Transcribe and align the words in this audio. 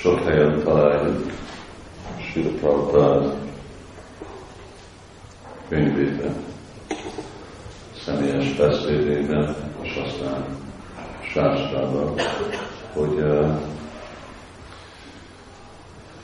sok 0.00 0.22
helyen 0.24 0.62
találjuk 0.64 1.32
Sri 2.18 2.42
Prabhupád 2.42 3.34
könyvében, 5.68 6.34
személyes 8.04 8.52
beszédében, 8.52 9.56
és 9.82 9.96
aztán 10.04 10.44
sástrában, 11.32 12.14
hogy 12.92 13.24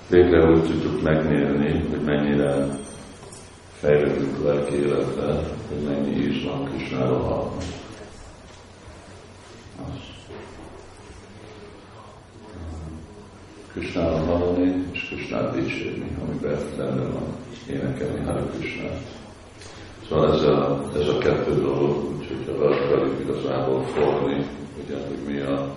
végre 0.08 0.50
úgy 0.50 0.62
tudjuk 0.62 1.02
megmérni, 1.02 1.86
hogy 1.90 2.00
mennyire 2.04 2.66
fejlődünk 3.80 4.44
lelki 4.44 4.74
életbe, 4.74 5.34
hogy 5.68 5.82
mennyi 5.86 6.16
is 6.16 6.44
van 6.44 6.70
Kisnára 6.76 7.18
hallani. 7.18 7.64
Krisnára 13.72 14.24
hallani, 14.24 14.84
és 14.92 15.06
Krisnát 15.08 15.54
dicsérni, 15.54 16.16
amiben 16.22 16.58
benne 16.76 17.02
van 17.02 17.36
énekelni 17.68 18.24
Hare 18.24 18.42
Krisnát. 18.58 19.00
Szóval 20.08 20.34
ez 20.34 20.42
a, 20.42 20.90
ez 20.94 21.08
a 21.08 21.18
kettő 21.18 21.60
dolog, 21.60 22.12
úgyhogy 22.18 22.56
ha 22.58 22.64
akarjuk 22.64 23.20
igazából 23.20 23.82
fogni, 23.82 24.46
ugye, 24.84 24.96
hogy 25.06 25.18
mi 25.26 25.40
a 25.40 25.76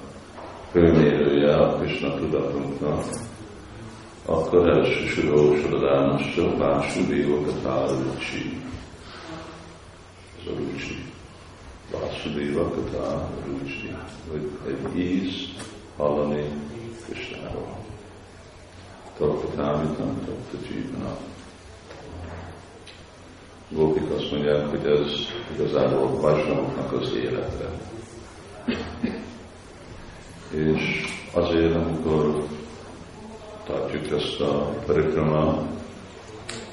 főmérője 0.71 1.55
a 1.55 1.75
Krishna 1.75 2.15
tudatunknak, 2.15 3.03
akkor 4.25 4.69
elsősorban 4.69 5.61
Sodadánosra 5.61 6.57
Vásudéva 6.57 7.41
Katá 7.41 7.85
Rucsi. 7.85 8.61
Ez 10.39 10.51
a 10.51 10.57
Rucsi. 10.57 11.03
Vásudéva 11.91 12.69
Katá 12.69 13.29
Rucsi. 13.45 13.95
Hogy 14.31 14.49
egy 14.67 14.99
íz 14.99 15.33
hallani 15.97 16.43
Krishnáról. 17.05 17.84
Tartatámitam, 19.17 20.19
Tarta 20.25 20.67
Jívana. 20.69 21.17
Gópik 23.69 24.09
azt 24.09 24.31
mondják, 24.31 24.69
hogy 24.69 24.85
ez 24.85 25.11
igazából 25.53 26.19
Vajsnavoknak 26.19 26.93
az 26.93 27.13
élete. 27.15 27.69
És 30.51 31.05
azért, 31.33 31.75
amikor 31.75 32.47
tartjuk 33.65 34.11
ezt 34.11 34.39
a 34.41 34.73
parikrama, 34.85 35.67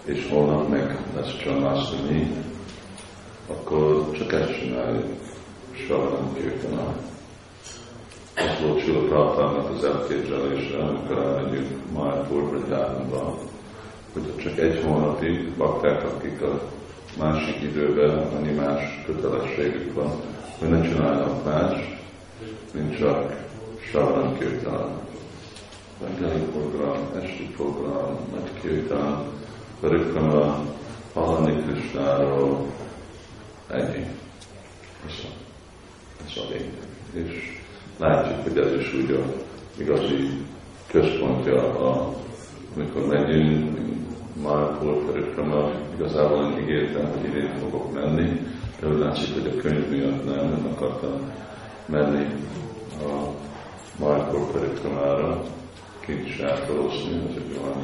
és 0.05 0.28
holnap 0.30 0.69
meg 0.69 0.98
lesz 1.14 1.36
Csamászani, 1.36 2.30
akkor 3.47 4.11
csak 4.12 4.33
ezt 4.33 4.58
csináljuk, 4.58 5.06
Sarvan 5.72 6.34
Kirtana. 6.34 6.86
Ez 6.86 7.22
volt 8.62 8.84
Sula 8.84 9.00
Prabhupának 9.00 9.70
az 9.70 9.84
elképzelése, 9.84 10.78
amikor 10.78 11.19
elmegyünk 11.19 11.92
Májpur 11.92 12.42
Bragyánba, 12.42 13.39
hogy 14.12 14.36
csak 14.36 14.58
egy 14.58 14.83
hónapig 14.84 15.48
bakták, 15.56 16.05
akik 16.05 16.42
a 16.42 16.61
másik 17.19 17.62
időben, 17.62 18.19
annyi 18.19 18.52
más 18.52 19.02
kötelességük 19.06 19.94
van, 19.94 20.11
hogy 20.58 20.69
ne 20.69 20.83
csinálnak 20.83 21.44
más, 21.44 21.98
mint 22.72 22.98
csak 22.98 23.47
Sarvan 23.91 24.39
Kirtana 24.39 25.02
reggeli 26.02 26.41
program, 26.41 27.11
esti 27.22 27.48
program, 27.56 28.19
nagy 28.33 28.61
kirtán, 28.61 29.24
parikrama, 29.80 30.64
hallani 31.12 31.62
Krisnáról, 31.62 32.67
ennyi. 33.69 34.06
Ez 35.06 35.12
a, 35.22 35.28
ez 36.27 36.36
a 36.36 36.48
lényeg. 36.48 36.86
És 37.12 37.61
látjuk, 37.98 38.43
hogy 38.43 38.59
ez 38.59 38.81
is 38.81 38.95
úgy 38.95 39.11
a 39.11 39.23
igazi 39.81 40.29
központja, 40.87 41.62
a, 41.62 42.15
amikor 42.77 43.07
megyünk, 43.07 43.81
Márpol 44.43 45.05
Parikrama, 45.07 45.71
igazából 45.95 46.45
én 46.45 46.59
ígértem, 46.63 47.11
hogy 47.11 47.29
idén 47.29 47.55
fogok 47.58 47.92
menni, 47.92 48.41
de 48.81 48.89
úgy 48.89 48.98
látszik, 48.98 49.35
hogy 49.35 49.47
a 49.47 49.61
könyv 49.61 49.89
miatt 49.89 50.25
nem, 50.25 50.48
nem 50.48 50.69
akartam 50.73 51.33
menni 51.86 52.27
a 52.98 53.29
Márpol 53.98 54.47
Parikramára, 54.52 55.42
kint 56.01 56.29
sátorozni, 56.29 57.14
ez 57.14 57.36
egy 57.36 57.58
olyan 57.63 57.83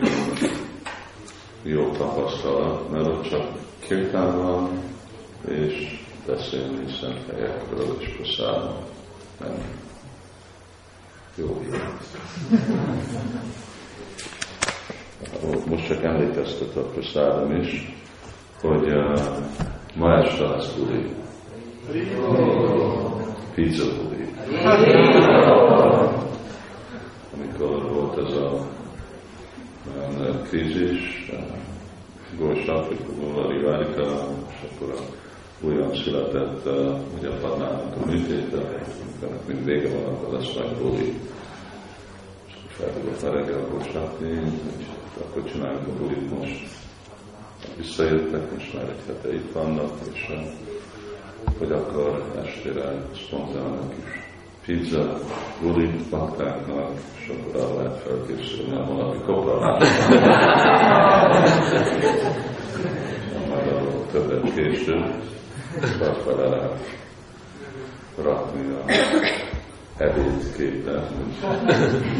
jó 1.62 1.90
tapasztalat, 1.90 2.90
mert 2.90 3.06
ott 3.06 3.28
csak 3.28 3.46
kirtán 3.78 4.36
van, 4.42 4.68
és 5.48 6.00
beszélni 6.26 6.92
szent 7.00 7.30
helyekről 7.30 7.96
és 7.98 8.08
praszálni. 8.08 8.74
Nem. 9.40 9.87
Jó 11.38 11.62
Most 15.66 15.86
csak 15.86 16.04
emlékeztet 16.04 16.76
a 16.76 16.80
praszádom 16.80 17.56
is, 17.60 17.96
hogy 18.60 18.92
uh, 18.92 19.20
ma 19.96 20.18
este 20.18 20.44
lesz 20.44 20.72
buli. 20.72 21.14
Pizza 23.54 23.84
buli 23.84 24.08
amikor 27.34 27.92
volt 27.92 28.18
ez 28.26 28.32
a 28.32 28.66
krízis, 30.48 31.30
vagy 32.38 32.98
Góla 33.18 33.62
Várika, 33.62 34.28
és 34.48 34.70
akkor 34.70 34.90
a 34.90 35.17
újon 35.60 35.94
született 35.94 36.66
ugye 37.18 37.28
a 37.28 37.38
padnának 37.40 37.96
a 37.96 38.06
műtéte, 38.06 38.58
ennek 39.22 39.46
mind 39.46 39.64
vége 39.64 39.88
van, 39.88 40.14
akkor 40.14 40.32
lesz 40.32 40.54
majd 40.54 40.76
buli. 40.76 41.12
És 42.46 42.54
akkor 42.54 42.70
felhívott 42.70 43.22
a 43.22 43.32
reggel 43.32 43.58
a 43.58 43.68
akkor 45.20 45.50
csináljuk 45.50 45.86
a 45.86 45.92
bulit 45.98 46.38
most. 46.38 46.66
Visszajöttek, 47.76 48.52
most 48.52 48.74
már 48.74 48.84
egy 48.84 49.02
hete 49.06 49.34
itt 49.34 49.52
vannak, 49.52 49.92
és 50.12 50.32
hogy 51.58 51.72
akkor 51.72 52.32
estére 52.44 53.02
spontán 53.14 53.88
kis 53.88 54.04
pizza, 54.64 55.18
bulit 55.60 56.08
baktáknak, 56.10 56.90
és 57.20 57.28
akkor 57.28 57.60
arra 57.60 57.82
lehet 57.82 57.98
felkészülni 57.98 58.76
a 58.76 58.84
valami 58.84 59.20
kopra. 59.26 59.58
Majd 63.48 63.66
arról 63.66 64.06
többet 64.12 64.54
később, 64.54 65.22
vagy 65.98 66.22
fel 66.24 66.48
lehet 66.48 66.96
rakni 68.22 68.72
a 68.72 68.84
ebéd 69.96 70.56
képet, 70.56 71.10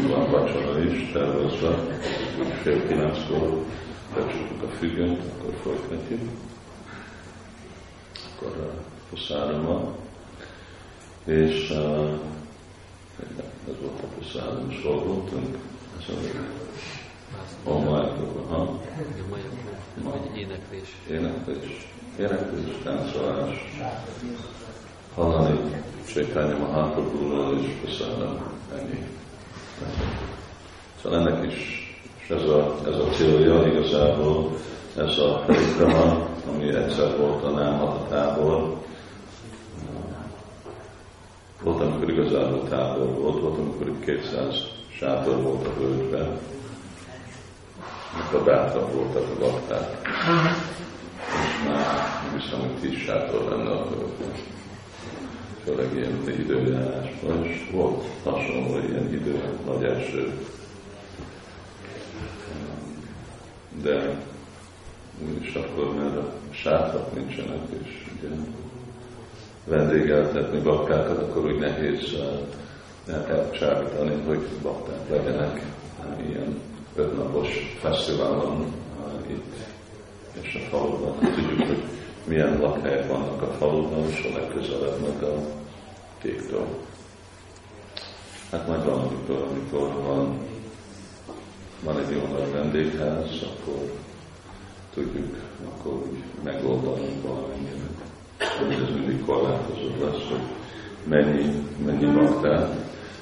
van 0.07 0.31
vacsora 0.31 0.83
is 0.83 1.11
tervezve, 1.11 1.75
fél 2.61 2.87
kilenckor 2.87 3.65
becsukjuk 4.15 4.63
a 4.63 4.67
függönt, 4.67 5.21
akkor 5.37 5.53
folytatjuk. 5.63 6.21
Akkor 8.35 8.57
a 8.57 8.81
foszára 9.09 9.61
van. 9.61 9.95
És 11.25 11.69
uh, 11.69 12.11
ez 13.67 13.75
volt 13.81 13.99
a 14.03 14.07
puszálom, 14.17 14.69
és 14.69 14.81
hol 14.83 15.03
voltunk? 15.03 15.57
A 17.63 17.79
Májkóban, 17.79 18.47
ha? 18.47 18.79
Vagy 20.03 20.37
éneklés. 20.37 20.95
Éneklés. 21.09 21.87
Éneklés, 22.19 22.75
táncolás. 22.83 23.75
Hallani 25.15 25.83
Csétányi 26.07 26.59
Maháprabhúról 26.59 27.59
és 27.59 27.71
puszálom, 27.81 28.37
ennyi. 28.77 29.07
Szóval 31.01 31.19
ennek 31.19 31.45
is 31.51 31.87
és 32.29 32.35
ez 32.35 32.49
a, 32.49 32.75
ez 32.87 32.95
a 32.95 33.09
célja 33.09 33.67
igazából, 33.67 34.51
ez 34.97 35.17
a 35.17 35.43
parikrama, 35.45 36.27
ami 36.47 36.75
egyszer 36.75 37.17
volt 37.17 37.43
a 37.43 37.49
Námata 37.49 38.07
tábor, 38.09 38.77
volt, 41.63 41.81
amikor 41.81 42.09
igazából 42.09 42.67
tábor 42.69 43.07
volt, 43.07 43.41
volt, 43.41 43.57
amikor 43.57 43.87
itt 43.87 44.05
200 44.05 44.55
sátor 44.97 45.41
volt 45.41 45.67
a 45.67 45.79
völgyben, 45.79 46.39
amikor 48.13 48.43
bátran 48.43 48.91
voltak 48.93 49.23
a 49.23 49.39
bakták. 49.39 50.07
És 51.33 51.67
már 51.67 52.19
hiszem, 52.39 52.59
hogy 52.59 52.89
10 52.89 52.93
sátor 52.93 53.49
lenne 53.49 53.69
a 53.69 53.89
völgyben. 53.89 54.31
Főleg 55.63 55.95
ilyen 55.95 56.39
időjárásban, 56.39 57.45
és 57.45 57.69
volt 57.71 58.03
hasonló 58.23 58.77
ilyen 58.89 59.13
idő, 59.13 59.41
nagy 59.65 59.83
eső. 59.83 60.33
De 63.81 64.17
úgyis 65.27 65.53
akkor, 65.53 65.95
mert 65.95 66.17
a 66.17 66.31
sátrak 66.49 67.13
nincsenek, 67.13 67.61
és 67.83 68.05
ugye 68.17 68.35
vendégeltetni 69.65 70.59
baktákat, 70.59 71.17
akkor 71.17 71.45
úgy 71.45 71.59
nehéz 71.59 72.15
elcsábítani, 73.07 74.21
hogy 74.27 74.47
bakták 74.61 75.09
legyenek 75.09 75.61
uh, 75.99 76.29
ilyen 76.29 76.59
ötnapos 76.95 77.77
fesztiválon 77.79 78.73
itt 79.27 79.78
és 80.41 80.55
a 80.55 80.69
faluban. 80.69 81.19
Tudjuk, 81.19 81.67
hogy 81.67 81.83
milyen 82.23 82.59
lakhelyek 82.59 83.07
vannak 83.07 83.41
a 83.41 83.53
faluban, 83.57 84.09
és 84.09 84.29
a 84.31 84.39
legközelebb 84.39 84.99
meg 85.01 85.23
a 85.23 85.35
kéktől. 86.21 86.67
Hát 88.51 88.67
majd 88.67 88.85
van, 88.85 88.99
amikor, 89.49 90.03
van 90.03 90.37
van 91.83 91.99
egy 91.99 92.11
jó 92.11 92.37
nagy 92.37 92.51
vendégház, 92.51 93.29
akkor 93.41 93.91
tudjuk 94.93 95.37
akkor 95.65 95.93
úgy 95.93 96.23
megoldani 96.43 97.07
valamennyire. 97.23 97.87
Ez 98.37 98.93
mindig 98.95 99.25
korlátozott 99.25 99.99
lesz, 100.01 100.27
hogy 100.29 100.41
mennyi, 101.03 101.65
mennyi 101.85 102.05
baktát. 102.05 102.75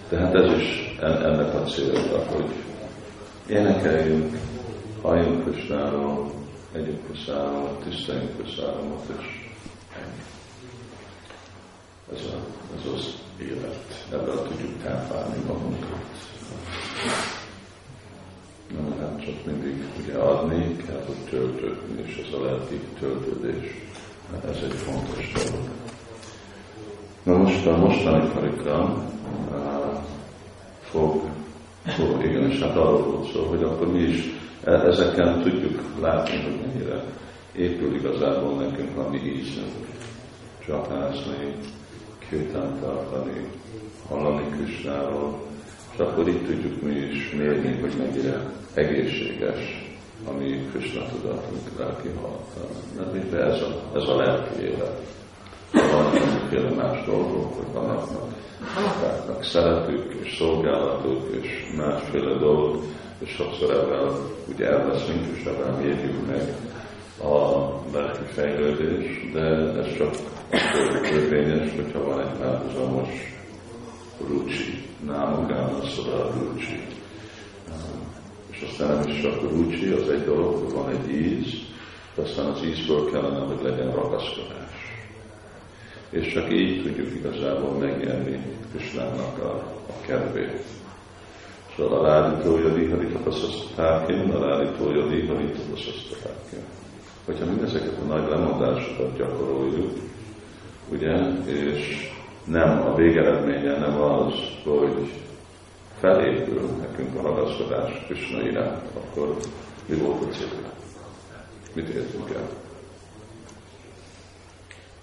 Tehát 0.09 0.35
ez 0.35 0.57
is 0.57 0.97
ennek 1.01 1.53
a 1.53 1.63
célja, 1.63 2.25
hogy 2.31 2.51
énekeljünk, 3.47 4.37
halljunk 5.01 5.49
Krisnáról, 5.49 6.31
együnk 6.77 7.05
Krisnáról, 7.05 7.77
tiszteljünk 7.83 8.37
Krisnáról, 8.37 9.01
és 9.19 9.25
ennyi. 9.95 10.23
Ez, 12.13 12.25
a, 12.25 12.37
ez 12.75 12.91
az 12.93 13.15
élet. 13.39 14.05
Ebből 14.11 14.47
tudjuk 14.47 14.81
táplálni 14.83 15.43
magunkat. 15.47 16.05
Nem 18.75 18.95
lehet 18.97 19.23
csak 19.25 19.45
mindig 19.45 19.83
ugye 19.99 20.17
adni, 20.17 20.77
kell, 20.77 21.03
hogy 21.05 21.29
töltődni, 21.29 22.01
és 22.05 22.23
ez 22.27 22.33
a 22.33 22.43
lelki 22.43 22.79
töltődés. 22.99 23.71
Ez 24.45 24.57
egy 24.63 24.73
fontos 24.73 25.31
dolog. 25.33 25.69
Na 27.23 27.37
most 27.37 27.65
a 27.65 27.77
mostani 27.77 28.31
karikram 28.33 29.05
uh, 29.51 30.03
fog, 30.81 31.29
fog, 31.85 32.25
igen, 32.25 32.51
és 32.51 32.59
hát 32.59 32.75
arról 32.75 33.03
volt 33.03 33.31
szó, 33.31 33.45
hogy 33.45 33.63
akkor 33.63 33.91
mi 33.91 33.99
is 33.99 34.36
ezeken 34.73 35.41
tudjuk 35.41 35.81
látni, 36.01 36.41
hogy 36.41 36.59
mennyire 36.65 37.03
épül 37.55 37.95
igazából 37.95 38.53
nekünk 38.53 38.97
a 38.97 39.09
mi 39.09 39.17
ízünk. 39.17 39.71
Csapászni, 40.65 41.55
kirtán 42.29 42.79
tartani, 42.81 43.49
hallani 44.09 44.49
Krisnáról, 44.49 45.41
és 45.93 45.99
akkor 45.99 46.27
itt 46.27 46.45
tudjuk 46.45 46.81
mi 46.81 46.95
is 46.95 47.31
mérni, 47.31 47.79
hogy 47.81 47.93
mennyire 47.97 48.51
egészséges 48.73 49.85
a 50.27 50.31
mi 50.31 50.69
Krishna 50.71 51.05
tudatunk, 51.05 51.77
lelki 51.77 52.07
halata. 52.07 53.29
De 53.29 53.37
ez 53.37 53.61
a, 53.61 53.97
ez 53.97 54.03
a 54.03 54.15
lelki 54.15 54.61
élet. 54.61 55.01
Van 55.71 56.11
mindenféle 56.13 56.69
más 56.69 57.05
dolgok, 57.05 57.53
hogy 57.53 57.73
vannak 57.73 58.07
szeretük, 59.43 60.13
és 60.13 60.35
szolgálatuk, 60.35 61.35
és 61.41 61.73
másféle 61.77 62.37
dolgok, 62.37 62.83
és 63.19 63.29
sokszor 63.29 63.71
ebben 63.71 64.11
ugye 64.53 64.65
elveszünk, 64.65 65.37
és 65.37 65.45
ebben 65.45 65.73
mérjük 65.73 66.27
meg 66.27 66.53
a 67.31 67.67
lelki 67.93 68.23
fejlődés, 68.33 69.31
de 69.33 69.45
ez 69.79 69.97
csak 69.97 70.15
akkor 70.51 71.05
érvényes, 71.05 71.75
hogyha 71.75 72.03
van 72.03 72.19
egy 72.19 72.37
párhuzamos 72.39 73.09
rucsi, 74.27 74.83
námugána 75.05 75.85
szóval 75.85 76.31
rucsi. 76.31 76.81
És 78.49 78.67
aztán 78.69 78.97
nem 78.97 79.07
is 79.07 79.21
csak 79.21 79.41
rucsi, 79.41 79.89
az 79.89 80.09
egy 80.09 80.23
dolog, 80.25 80.63
hogy 80.63 80.73
van 80.73 80.89
egy 80.89 81.09
íz, 81.11 81.53
de 82.15 82.21
aztán 82.21 82.45
az 82.45 82.63
ízből 82.63 83.11
kellene, 83.11 83.39
hogy 83.39 83.63
legyen 83.63 83.91
ragaszkodás. 83.91 84.67
És 86.09 86.33
csak 86.33 86.53
így 86.53 86.83
tudjuk 86.83 87.15
igazából 87.15 87.71
megnyerni 87.71 88.41
Krisnának 88.71 89.37
a, 89.37 89.51
a 89.87 90.05
kedvét. 90.05 90.63
A 91.79 92.01
ládítója 92.01 92.73
diharitapaszasztatákin, 92.73 94.29
a 94.29 94.45
ládítója 94.45 95.07
diharitapaszasztatákin. 95.07 96.59
Hogyha 97.25 97.45
mindezeket 97.45 97.97
a 98.03 98.05
nagy 98.05 98.29
lemondásokat 98.29 99.17
gyakoroljuk, 99.17 99.97
ugye, 100.89 101.15
és 101.45 102.11
nem 102.43 102.81
a 102.81 102.95
végeredménye 102.95 103.77
nem 103.77 104.01
az, 104.01 104.33
hogy 104.63 105.11
felépül 105.99 106.61
nekünk 106.81 107.15
a 107.15 107.21
ragaszkodás 107.21 108.05
Krishna 108.05 108.41
iránt, 108.41 108.83
akkor 108.95 109.37
mi 109.85 109.95
volt 109.95 110.23
a 110.23 110.27
cél? 110.27 110.47
Mit 111.73 111.87
értünk 111.87 112.29
el? 112.29 112.49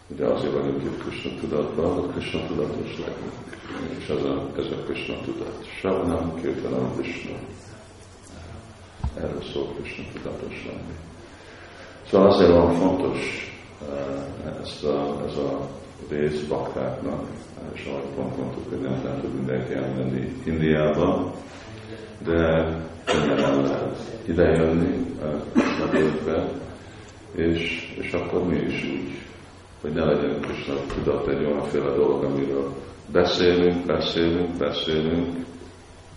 Ugye 0.08 0.24
azért 0.24 0.52
vagyunk 0.52 0.82
itt 0.82 1.02
Krishna 1.02 1.30
tudatban, 1.40 2.00
hogy 2.00 2.10
Krishna 2.10 2.46
tudatos 2.46 2.98
legyünk. 2.98 3.43
És 3.98 4.08
ez 4.08 4.24
a, 4.24 4.50
ez 4.56 4.64
a 4.64 4.76
Krishna 4.84 5.14
tudat. 5.24 5.66
Savnam, 5.80 6.40
Kirtanam, 6.40 6.94
Krishna. 6.96 7.36
Erről 9.16 9.42
szól 9.52 9.66
Krishna 9.74 10.04
tudatos 10.12 10.64
lenni. 10.66 10.94
Szóval 12.10 12.26
azért 12.26 12.50
van 12.50 12.74
fontos 12.74 13.52
uh, 13.88 14.60
ezt 14.62 14.84
a, 14.84 15.22
ez 15.28 15.36
a 15.36 15.68
rész 16.08 16.40
baktáknak, 16.40 17.22
és 17.72 17.84
ahogy 17.86 18.14
pont 18.14 18.36
mondtuk, 18.36 18.68
hogy 18.68 18.80
nem 18.80 19.00
lehet 19.04 19.32
mindenki 19.34 19.72
elmenni 19.72 20.32
Indiába, 20.44 21.34
de 22.24 22.68
könnyen 23.04 23.38
el 23.38 23.62
lehet 23.62 23.98
idejönni 24.26 25.06
a 25.56 25.88
gépbe, 25.92 26.48
és, 27.34 27.94
és 28.00 28.12
akkor 28.12 28.46
mi 28.46 28.56
is 28.56 28.84
úgy, 28.84 29.18
hogy 29.80 29.92
ne 29.92 30.04
legyen 30.04 30.40
Krishna 30.40 30.74
tudat 30.94 31.28
egy 31.28 31.44
olyanféle 31.44 31.94
dolog, 31.94 32.24
amiről 32.24 32.72
beszélünk, 33.12 33.86
beszélünk, 33.86 34.56
beszélünk, 34.56 35.44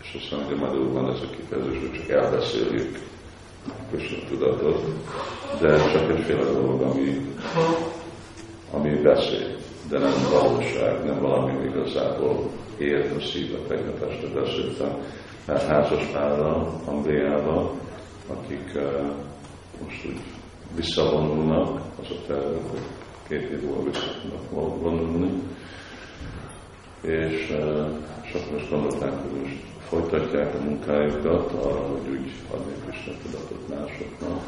és 0.01 0.21
aztán 0.21 0.45
ugye 0.45 0.55
Madhurban 0.55 1.13
ez 1.13 1.21
a 1.21 1.29
kifejezés, 1.29 1.79
hogy 1.79 1.91
csak 1.91 2.09
elbeszéljük. 2.09 2.99
Krishna 3.91 4.17
tudatot, 4.29 4.83
de 5.61 5.91
csak 5.91 6.11
egyféle 6.11 6.43
dolog, 6.43 6.81
ami, 6.81 7.35
ami 8.71 9.01
beszél 9.01 9.57
de 9.89 9.99
nem 9.99 10.13
valóság, 10.31 11.05
nem 11.05 11.19
valami 11.19 11.65
igazából 11.65 12.49
ért 12.77 13.15
a 13.15 13.19
szíve. 13.19 13.57
Tegnap 13.67 14.01
este 14.09 14.27
beszéltem. 14.33 14.97
Házas 15.45 16.05
párral 16.05 16.81
Angliában, 16.85 17.69
akik 18.27 18.71
uh, 18.75 19.11
most 19.83 20.05
úgy 20.05 20.19
visszavonulnak, 20.75 21.81
az 22.01 22.09
a 22.09 22.25
tervek, 22.27 22.69
hogy 22.69 22.79
két 23.27 23.49
év 23.49 23.61
múlva 23.63 23.83
vissza 23.83 24.09
vonulni, 24.81 25.31
és 27.01 27.55
uh, 27.59 27.87
sok 28.31 28.51
most 28.51 28.69
gondolták, 28.69 29.11
hogy 29.11 29.41
most 29.41 29.55
folytatják 29.89 30.55
a 30.55 30.63
munkájukat 30.63 31.51
arra, 31.51 31.87
hogy 31.87 32.09
úgy 32.09 32.31
adnék 32.51 32.77
Isten 32.91 33.15
tudatot 33.23 33.67
másoknak. 33.69 34.43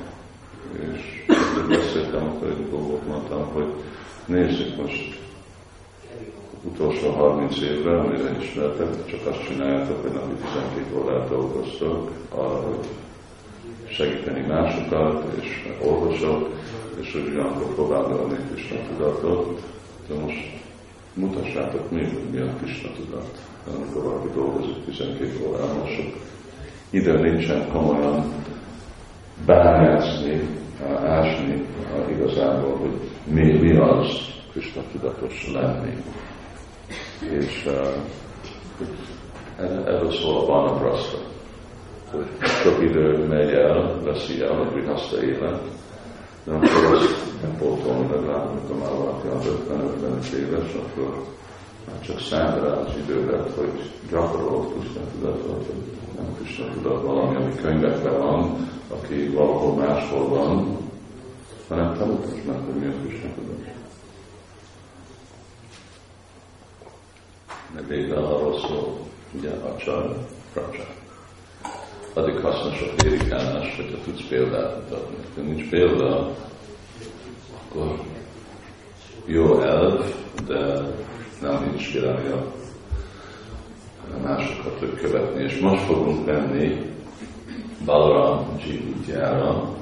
És 0.94 1.26
beszéltem, 1.68 2.24
akkor 2.24 2.48
egy 2.48 2.70
dolgot 2.70 3.08
mondtam, 3.08 3.46
hogy 3.54 3.74
nézzük 4.26 4.78
most 4.78 5.20
utolsó 6.64 7.10
30 7.10 7.62
évre, 7.62 8.00
amire 8.00 8.38
ismertek, 8.42 9.06
csak 9.06 9.26
azt 9.26 9.48
csináljátok, 9.48 10.02
hogy 10.02 10.12
napi 10.12 10.34
12 10.34 10.98
órát 10.98 11.30
dolgoztok 11.30 12.12
arra, 12.30 12.62
hogy 12.68 12.88
segíteni 13.90 14.48
másokat, 14.48 15.26
és 15.42 15.74
orvosok, 15.82 16.50
és 17.00 17.12
hogy 17.12 17.28
ugyanakkor 17.28 17.74
próbálni 17.74 18.14
adni 18.14 18.38
Krishna 18.52 18.78
tudatot. 18.88 19.62
De 20.08 20.16
most 20.16 20.60
mutassátok 21.20 21.92
még, 21.92 22.14
hogy 22.14 22.30
mi 22.32 22.38
a 22.40 22.54
Krishna 22.58 22.90
tudat. 22.92 23.40
Amikor 23.76 24.04
valaki 24.04 24.28
dolgozik 24.34 24.86
12 24.86 25.48
órán, 25.48 25.76
most 25.76 25.94
sok 25.94 26.14
idő 26.90 27.20
nincsen 27.20 27.70
komolyan 27.72 28.34
bányászni, 29.46 30.42
ásni 31.06 31.66
igazából, 32.10 32.78
hogy 32.78 32.94
mi, 33.24 33.52
mi 33.52 33.78
az 33.78 34.08
Krishna 34.52 34.82
tudatos 34.92 35.52
lenni 35.54 35.94
és 37.28 37.66
uh, 37.66 37.88
erről 39.86 40.12
szól 40.12 40.42
a 40.42 40.46
Vanapraszta, 40.46 41.18
hogy 42.12 42.26
sok 42.42 42.84
idő 42.84 43.28
megy 43.28 43.50
el, 43.50 44.00
veszi 44.04 44.42
el 44.42 44.62
a 44.62 44.70
grihaszta 44.70 45.24
élet, 45.24 45.62
de 46.44 46.52
akkor 46.52 46.94
azt 46.94 47.28
pótolni 47.58 48.12
legalább, 48.12 48.50
amikor 48.50 48.78
már 48.78 48.98
valaki 48.98 49.28
az 49.28 49.46
50-55 49.70 50.32
éves, 50.32 50.74
akkor 50.74 51.26
már 51.88 52.02
csak 52.02 52.20
szám 52.20 52.64
rá 52.64 52.72
az 52.72 52.96
időret, 52.98 53.54
hogy 53.56 53.92
gyakorol 54.10 54.68
Krishna 54.68 55.02
tudatot, 55.12 55.68
nem 56.16 56.36
Krishna 56.36 56.66
tudat 56.74 57.04
valami, 57.04 57.36
ami 57.36 57.56
könyvekben 57.56 58.20
van, 58.20 58.68
aki 58.90 59.28
valahol 59.28 59.74
máshol 59.74 60.28
van, 60.28 60.78
hanem 61.68 61.98
tanultass 61.98 62.44
meg, 62.46 62.60
hogy 62.66 62.76
mi 62.76 62.86
a 62.86 62.92
Krishna 63.02 63.30
tudat. 63.36 63.78
mert 67.74 67.88
végre 67.88 68.16
arról 68.16 68.60
szól, 68.60 68.98
ugye 69.32 69.50
a 69.50 69.76
csar, 69.78 70.28
pracsa. 70.54 70.88
Addig 72.14 72.40
hasznos 72.40 72.82
a 72.82 72.94
prédikálás, 72.96 73.76
hogyha 73.76 73.98
tudsz 74.04 74.28
példát 74.30 74.76
mutatni. 74.76 75.16
Ha 75.36 75.42
nincs 75.42 75.70
példa, 75.70 76.36
akkor 77.54 78.00
jó 79.26 79.62
elv, 79.62 80.14
de 80.48 80.82
nem 81.42 81.70
inspirálja 81.74 82.58
másokat 84.24 84.80
hogy 84.80 84.96
követni. 85.02 85.44
És 85.44 85.60
most 85.60 85.84
fogunk 85.84 86.26
menni 86.26 86.82
Balaram 87.86 88.60
útjára. 88.98 89.78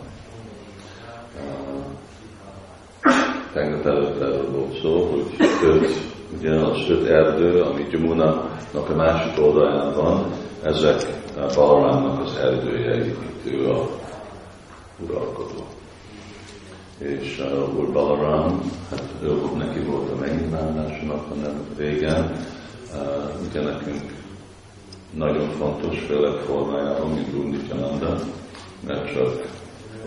Tegnap 3.53 3.85
előtt 3.85 4.21
erről 4.21 4.51
volt 4.51 4.79
szó, 4.81 5.09
hogy 5.11 5.47
öt 5.63 6.15
ugye 6.37 6.51
az 6.51 6.89
öt 6.89 7.07
erdő, 7.07 7.61
ami 7.61 7.83
Gyumunának 7.89 8.89
a 8.89 8.95
másik 8.95 9.43
oldalán 9.43 9.93
van, 9.93 10.31
ezek 10.67 11.07
Balarámnak 11.55 12.21
az 12.21 12.35
erdőjei, 12.35 13.07
itt 13.07 13.45
ő 13.45 13.69
a 13.71 13.89
uralkodó. 14.99 15.65
És 16.97 17.39
uh, 17.39 17.77
Úr 17.77 17.91
Balarám, 17.91 18.71
hát 18.89 19.03
ő, 19.21 19.39
neki 19.57 19.79
volt 19.79 20.11
a 20.11 20.15
megnyilvánulásának 20.15 21.31
a 21.31 21.33
nem 21.33 21.65
régen, 21.77 22.35
uh, 22.93 23.49
ugye 23.49 23.61
nekünk 23.61 24.13
nagyon 25.13 25.49
fontos, 25.49 25.99
főleg 25.99 26.39
formájában, 26.39 27.09
mint 27.09 27.35
Úr 27.35 27.45
Nityananda, 27.45 28.19
mert 28.87 29.13
csak 29.13 29.47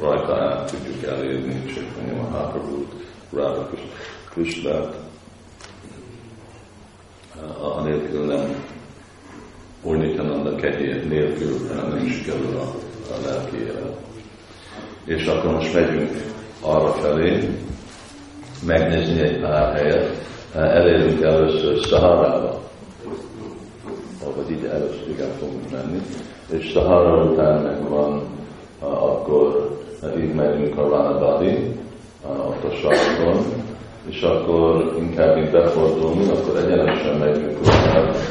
rajta 0.00 0.34
át 0.34 0.70
tudjuk 0.70 1.04
elérni 1.04 1.64
Csaitanya 1.64 2.22
Mahaprabhu-t, 2.22 2.92
Radha 3.32 3.68
Krishnát, 4.30 4.96
anélkül 7.60 8.26
nem 8.26 8.64
Úrnityananda 9.82 10.54
kegyé 10.54 11.04
nélkül 11.08 11.56
nem 11.74 12.08
sikerül 12.08 12.56
a, 12.56 12.74
a 13.12 13.26
lelki 13.26 13.56
élet. 13.56 13.96
És 15.04 15.26
akkor 15.26 15.52
most 15.52 15.74
megyünk 15.74 16.10
arra 16.60 16.92
felé, 16.92 17.48
megnézni 18.66 19.20
egy 19.20 19.40
pár 19.40 19.74
helyet, 19.74 20.28
elérünk 20.54 21.22
először 21.22 21.78
Szaharába, 21.78 22.60
vagy 24.36 24.50
így 24.50 24.64
először 24.64 25.08
igen 25.08 25.30
fogunk 25.38 25.70
menni, 25.70 26.00
és 26.50 26.70
Szahara 26.72 27.24
után 27.24 27.62
meg 27.62 27.88
van, 27.88 28.22
akkor 28.80 29.78
így 30.20 30.34
megyünk 30.34 30.78
a 30.78 30.88
Ranabadi, 30.88 31.80
ott 32.22 32.64
a 32.64 32.74
sarkon, 32.74 33.44
és 34.08 34.20
akkor 34.22 34.94
inkább 34.98 35.36
így 35.38 35.50
befordulunk, 35.50 36.30
akkor 36.30 36.56
egyenesen 36.56 37.16
megyünk 37.16 37.58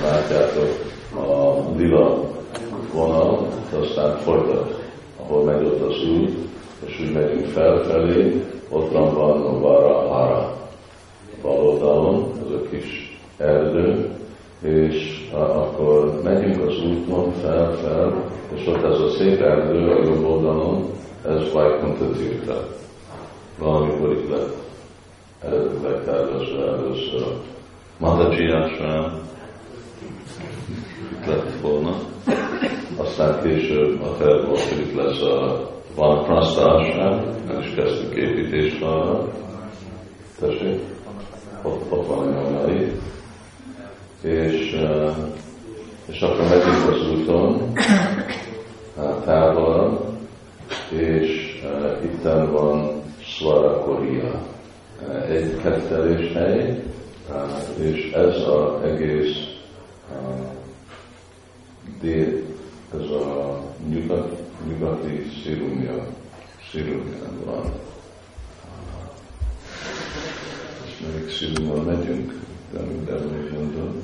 látjátok 0.04 0.70
a 1.16 1.56
lila 1.78 2.20
vonal, 2.94 3.48
aztán 3.82 4.18
folytat, 4.18 4.84
ahol 5.22 5.44
megy 5.44 5.66
ott 5.66 5.82
az 5.82 6.04
út, 6.10 6.38
és 6.86 7.00
úgy 7.00 7.14
megyünk 7.14 7.46
felfelé, 7.46 8.46
ott 8.70 8.92
van 8.92 9.08
a 9.08 9.60
Varahara 9.60 10.58
bal 11.42 11.68
oldalon, 11.68 12.32
ez 12.46 12.52
a 12.52 12.70
kis 12.70 13.20
erdő, 13.38 14.10
és 14.62 15.28
akkor 15.34 16.22
megyünk 16.24 16.68
az 16.68 16.84
úton 16.84 17.32
fel-fel, 17.32 18.24
és 18.56 18.68
ott 18.68 18.84
ez 18.84 19.00
a 19.00 19.10
szép 19.10 19.42
erdő 19.42 19.90
a 19.90 20.04
jobb 20.04 20.26
oldalon, 20.26 20.90
ez 21.26 21.52
Vajkunta 21.52 22.12
Tirta. 22.12 22.68
Valamikor 23.58 24.12
itt 24.12 24.30
lett 24.30 24.58
eredetileg 25.44 26.04
tervezve 26.04 26.66
először 26.66 27.28
Mataji 27.98 28.52
Ashram, 28.52 29.20
itt 31.12 31.26
lett 31.26 31.62
volna. 31.62 31.96
Aztán 32.98 33.42
később 33.42 34.02
a 34.02 34.18
terv 34.18 34.46
volt, 34.46 34.62
hogy 34.62 34.80
itt 34.80 34.96
lesz 34.96 35.22
a 35.22 35.68
van 35.96 36.24
Prasta 36.26 36.66
Ashram, 36.66 37.20
el 37.50 37.62
is 37.64 37.74
kezdtük 37.76 38.16
építést 38.16 38.82
arra. 38.82 39.28
Tessék, 40.40 40.80
ott, 41.62 41.92
ott 41.92 42.08
van 42.08 42.28
mellé. 42.28 42.92
És, 44.22 44.72
eh, 44.74 45.16
és 46.06 46.22
akkor 46.22 46.48
megyünk 46.48 46.90
az 46.90 47.10
úton, 47.12 47.74
távol, 49.26 50.00
és 50.90 51.62
uh, 51.64 52.04
itten 52.04 52.52
van 52.52 53.02
Svara 53.20 53.80
Korea, 53.80 54.42
uh, 55.08 55.32
egy 55.32 55.62
kettelés 55.62 56.34
hely, 56.34 56.84
és 57.80 58.12
ez 58.12 58.36
az 58.48 58.84
egész 58.84 59.38
dél, 62.02 62.44
ez 62.94 63.10
a 63.10 63.62
nyugat, 63.90 64.40
nyugati 64.68 65.26
Szirumja, 65.44 66.08
Szirumja 66.72 67.32
van. 67.46 67.72
És 70.86 71.06
még 71.14 71.32
Szirumban 71.32 71.86
megyünk, 71.86 72.34
de 72.72 72.80
minden 72.80 73.22
úgy 73.24 73.52
mondom, 73.52 74.04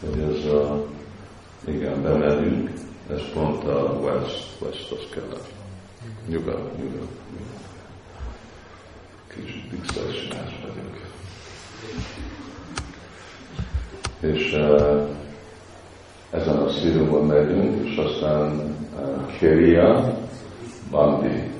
hogy 0.00 0.20
ez 0.20 0.52
a, 0.52 0.86
igen, 1.64 2.02
bemegyünk, 2.02 2.70
ez 3.10 3.20
pont 3.32 3.64
a 3.64 3.98
West, 4.02 4.48
West 4.60 4.90
az 4.92 5.06
kelet. 5.10 5.52
Nyugat, 6.28 6.78
nyugat. 6.78 7.08
Kicsit 9.26 9.68
biztonságos 9.68 10.52
vagyok. 10.62 11.10
És 14.20 14.52
uh, 14.52 15.08
ezen 16.32 16.56
a 16.56 16.68
szírumon 16.68 17.26
megyünk, 17.26 17.88
és 17.88 17.96
aztán 17.96 18.76
uh, 18.98 19.36
Keria, 19.38 20.18
Bandi. 20.90 21.50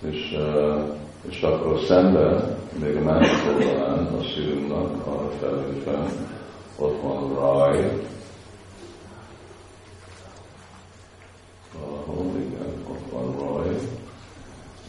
és, 0.10 0.36
uh, 0.36 0.96
és 1.28 1.42
akkor 1.42 1.80
szemben, 1.86 2.56
még 2.80 2.96
a 2.96 3.00
másik 3.00 3.52
oldalán 3.54 4.06
a 4.06 4.22
szírumnak, 4.34 5.06
arra 5.06 5.30
felülve, 5.40 6.06
ott 6.76 7.00
van 7.02 7.34
Raj, 7.34 8.00
valahol, 11.78 12.32
igen, 12.36 12.72
ott 12.88 13.10
van 13.10 13.36
Raj, 13.38 13.78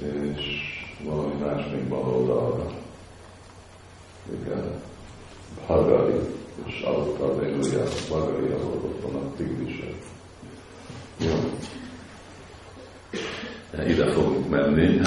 és 0.01 0.63
valami 1.03 1.33
más 1.33 1.65
még 1.71 1.87
bal 1.87 2.13
oldalra. 2.15 2.71
Igen, 4.41 4.81
Bhagari, 5.67 6.19
és 6.65 6.81
alatta 6.81 7.39
végül 7.39 7.79
a 7.79 7.83
Bhagari, 8.09 8.51
ahol 8.51 8.81
ott 8.83 9.01
van 9.01 9.15
a 9.15 9.35
tigrisek. 9.37 9.95
Jó. 11.17 11.33
Ide 13.87 14.11
fogunk 14.11 14.49
menni. 14.49 14.99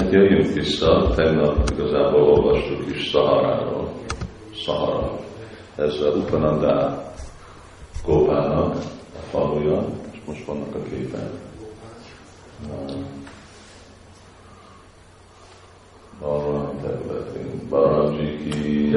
Vissza, 0.57 1.09
tegnap 1.15 1.69
igazából 1.69 2.21
olvastuk 2.21 2.95
is 2.95 3.09
Szaharáról. 3.09 3.91
Szahara 4.65 5.19
ez 5.75 6.01
a 6.01 6.07
Upananda 6.07 7.03
Gópának 8.05 8.75
a 9.15 9.19
faluja, 9.29 9.85
és 10.11 10.17
most 10.25 10.45
vannak 10.45 10.75
a 10.75 10.83
képen. 10.89 11.31
Balram 16.19 16.81
területén. 16.81 17.67
Baramji 17.69 18.37
ki. 18.37 18.87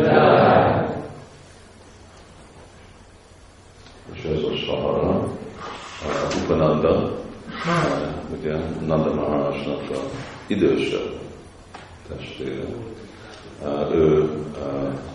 És 4.13 4.23
ez 4.25 4.43
a 4.43 4.57
Sahara, 4.57 5.29
Upananda, 6.43 7.19
ugye 8.39 8.57
Nanda 8.87 9.15
Maharajnak 9.15 9.91
a 9.91 9.99
idősebb 10.47 11.21
testvére. 12.41 12.65
Ő 13.93 14.31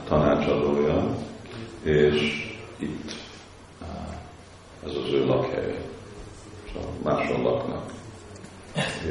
tanácsadója, 0.07 1.15
és 1.83 2.45
itt 2.77 3.11
ez 4.85 4.91
az 4.91 5.13
ő 5.13 5.25
lakhelye. 5.25 5.75
Szóval 6.73 6.89
máshol 7.03 7.41
laknak. 7.41 7.83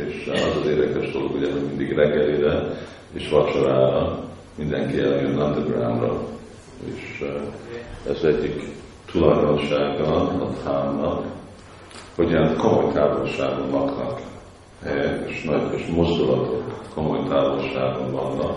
És 0.07 0.27
az 0.33 0.57
az 0.61 0.67
érdekes 0.67 1.13
dolog, 1.13 1.35
ugye, 1.35 1.53
mindig 1.55 1.93
reggelire 1.93 2.83
és 3.13 3.29
vacsorára 3.29 4.25
mindenki 4.55 4.99
eljön 4.99 5.39
undergroundra, 5.39 6.21
és 6.85 7.25
ez 8.09 8.23
egyik 8.23 8.69
tulajdonsága 9.07 10.31
a 10.31 10.51
támnak, 10.65 11.25
hogy 12.17 12.31
ilyen 12.31 12.57
komoly 12.57 12.93
távolságon 12.93 13.71
laknak 13.71 14.21
és 15.27 15.43
nagy 15.43 15.73
és 15.73 15.87
mozdulatok 15.87 16.54
komoly 16.95 17.29
távolságon 17.29 18.13
vannak, 18.13 18.57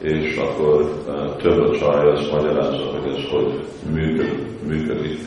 és 0.00 0.36
akkor 0.36 1.02
több 1.36 1.58
a 1.58 1.78
csaj 1.78 2.10
az 2.10 2.28
magyarázza, 2.30 2.90
hogy 2.90 3.12
ez 3.12 3.30
hogy 3.30 3.64
működik, 3.92 4.62
működik 4.66 5.18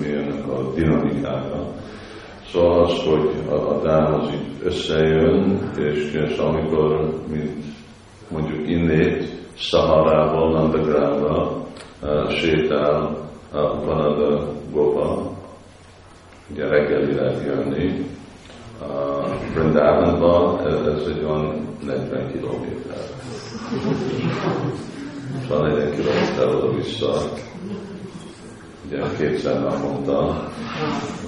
milyenek 0.00 0.48
a 0.48 0.72
dinamikája. 0.74 1.66
Szóval 2.52 2.84
az, 2.84 3.02
hogy 3.06 3.30
a, 3.48 3.54
a 3.54 3.80
dám 3.82 4.14
az 4.14 4.28
így 4.28 4.64
összejön, 4.64 5.70
és, 5.78 6.12
és 6.12 6.36
amikor, 6.36 7.14
mint 7.32 7.64
mondjuk 8.28 8.68
innét, 8.68 9.32
Szaharából, 9.58 10.50
Nandagrába 10.50 11.66
sétál 12.28 13.16
Upanada 13.52 14.52
Gopa, 14.72 15.30
ugye 16.50 16.68
reggelire 16.68 17.30
jönni, 17.44 18.06
Brindában 19.54 20.60
ez 20.66 21.06
egy 21.06 21.24
olyan 21.24 21.66
40 21.86 22.32
kilométer. 22.32 22.96
Szóval 25.48 25.68
40 25.68 25.90
kilométer 25.90 26.54
oda-vissza, 26.54 27.12
ugye 28.86 29.02
kétszer 29.18 29.60
naponta, 29.60 30.50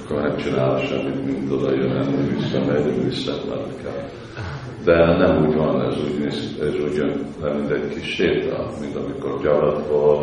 akkor 0.05 0.21
nem 0.23 0.37
csinál 0.37 0.87
semmit, 0.87 1.25
mint 1.25 1.53
oda 1.53 1.75
jön, 1.75 1.91
nem 1.91 2.37
vissza, 2.37 2.65
megy, 2.65 3.05
vissza, 3.05 3.33
mert 3.49 3.83
kell. 3.83 4.09
De 4.85 5.17
nem 5.17 5.47
úgy 5.47 5.55
van, 5.55 5.83
ez 5.83 5.97
úgy, 6.05 6.19
néz, 6.19 6.59
ez 6.61 6.75
úgy 6.75 6.95
jön, 6.95 7.27
nem 7.41 7.57
mint 7.57 7.71
egy 7.71 7.89
kis 7.89 8.15
séta, 8.15 8.69
mint 8.81 8.97
amikor 8.97 9.43
gyaratból 9.43 10.23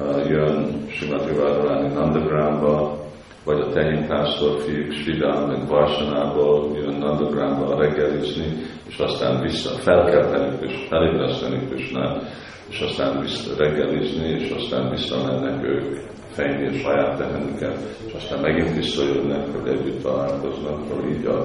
uh, 0.00 0.28
jön 0.28 0.86
Simati 0.88 1.34
Radharani 1.36 1.94
Nandagramba, 1.94 3.05
vagy 3.46 3.60
a 3.60 3.72
tehénpásztor 3.72 4.60
fiúk 4.60 4.92
Sridán, 4.92 5.48
meg 5.48 5.68
Varsanából 5.68 6.76
jön 6.76 6.94
Nandagramba 6.94 7.80
reggelizni, 7.80 8.46
és 8.88 8.98
aztán 8.98 9.40
vissza 9.40 9.70
felkelteni, 9.70 10.56
és 10.60 10.86
felébreszteni 10.88 11.66
Krisnát, 11.66 12.22
és 12.68 12.80
aztán 12.80 13.20
vissza 13.20 13.56
reggelizni, 13.56 14.28
és 14.28 14.50
aztán 14.50 14.90
visszamennek 14.90 15.64
ők 15.64 15.96
fejni 16.30 16.66
a 16.66 16.72
saját 16.72 17.18
tehenüket, 17.18 17.78
és 18.06 18.12
aztán 18.12 18.40
megint 18.40 18.74
visszajönnek, 18.74 19.46
hogy 19.56 19.68
együtt 19.68 20.02
találkoznak, 20.02 20.92
hogy 20.92 21.10
így 21.10 21.26
a 21.26 21.44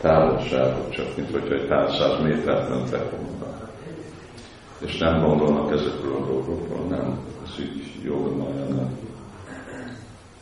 távolságot, 0.00 0.92
csak 0.92 1.16
mint 1.16 1.30
hogyha 1.30 1.54
egy 1.54 1.66
pár 1.66 1.90
száz 1.90 2.22
métert 2.22 2.68
mentek 2.68 3.10
volna. 3.10 3.70
És 4.86 4.98
nem 4.98 5.20
gondolnak 5.20 5.72
ezekről 5.72 6.14
a 6.14 6.26
dolgokról, 6.26 6.86
nem. 6.88 7.18
Ez 7.44 7.60
így 7.60 8.04
jó 8.04 8.16
nem. 8.16 9.11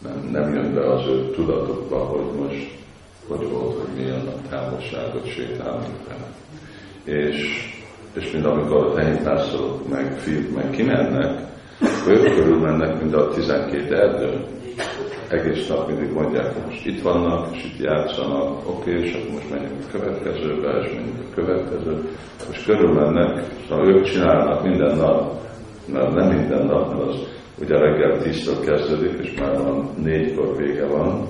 Nem, 0.03 0.29
nem 0.33 0.55
jön 0.55 0.75
be 0.75 0.93
az 0.93 1.07
ő 1.07 1.31
tudatokba, 1.31 1.99
hogy 1.99 2.41
most 2.41 2.79
hogy 3.29 3.51
volt, 3.51 3.79
hogy 3.79 3.97
milyen 3.97 4.27
a 4.27 4.49
távolságot 4.49 5.27
sétálni 5.27 5.87
fel. 6.09 6.29
És, 7.05 7.69
és 8.15 8.31
mint 8.33 8.45
amikor 8.47 8.87
a 8.87 8.93
tehénpásztorok 8.93 9.89
meg 9.89 10.21
meg 10.55 10.71
kimennek, 10.71 11.49
ők 12.09 12.35
körül 12.35 12.59
mennek, 12.59 13.01
mint 13.01 13.15
a 13.15 13.29
12 13.29 13.97
erdő. 13.97 14.45
Egész 15.29 15.69
nap 15.69 15.89
mindig 15.89 16.13
mondják, 16.13 16.55
hogy 16.55 16.65
most 16.67 16.87
itt 16.87 17.03
vannak, 17.03 17.57
és 17.57 17.65
itt 17.65 17.85
játszanak, 17.85 18.69
oké, 18.69 18.91
és 18.91 19.15
akkor 19.15 19.33
most 19.33 19.51
menjünk 19.51 19.85
a 19.87 19.99
következőbe, 19.99 20.81
és 20.83 20.93
menjünk 20.93 21.19
a 21.31 21.35
következő. 21.35 22.09
És 22.51 22.65
körül 22.65 22.93
mennek, 22.93 23.45
szóval 23.69 23.89
ők 23.89 24.05
csinálnak 24.05 24.63
minden 24.63 24.97
nap, 24.97 25.41
mert 25.93 26.15
nem 26.15 26.29
minden 26.29 26.67
nap, 26.67 26.89
mert 26.89 27.09
az 27.09 27.17
ugye 27.61 27.79
reggel 27.79 28.19
tíztől 28.19 28.61
kezdődik, 28.61 29.27
és 29.27 29.39
már 29.41 29.63
van 29.63 29.91
négykor 30.03 30.57
vége 30.57 30.87
van. 30.87 31.27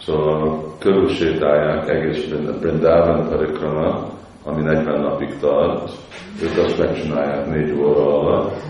Szóval 0.00 0.64
körülsétálják 0.78 1.88
egész 1.88 2.24
Brindavan 2.60 3.28
Parikrama, 3.28 4.12
ami 4.44 4.62
40 4.62 5.00
napig 5.00 5.38
tart, 5.40 5.90
ők 6.42 6.64
azt 6.64 6.78
megcsinálják 6.78 7.46
négy 7.46 7.78
óra 7.78 8.20
alatt, 8.20 8.62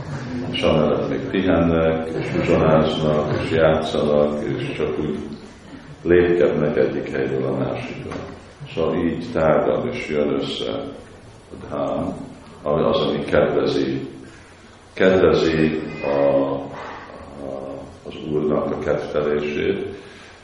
és 0.50 0.62
amellett 0.62 1.08
még 1.08 1.20
pihennek, 1.30 2.08
és 2.18 2.34
uzsonáznak, 2.38 3.40
és 3.42 3.50
játszanak, 3.50 4.44
és 4.44 4.72
csak 4.76 4.98
úgy 4.98 5.18
lépkednek 6.02 6.76
egyik 6.76 7.10
helyről 7.10 7.44
a 7.44 7.56
másikra. 7.56 8.14
Szóval 8.74 8.96
így 8.96 9.26
tárgad 9.32 9.86
és 9.92 10.08
jön 10.08 10.28
össze 10.28 10.70
a 11.50 11.66
dhám, 11.68 12.14
ami 12.62 12.82
az, 12.82 13.00
ami 13.00 13.24
kedvezi, 13.24 14.08
kedvezi 14.94 15.80
a, 16.02 16.54
az 18.14 18.32
Úrnak 18.32 18.70
a 18.70 18.78
kedvelését, 18.78 19.86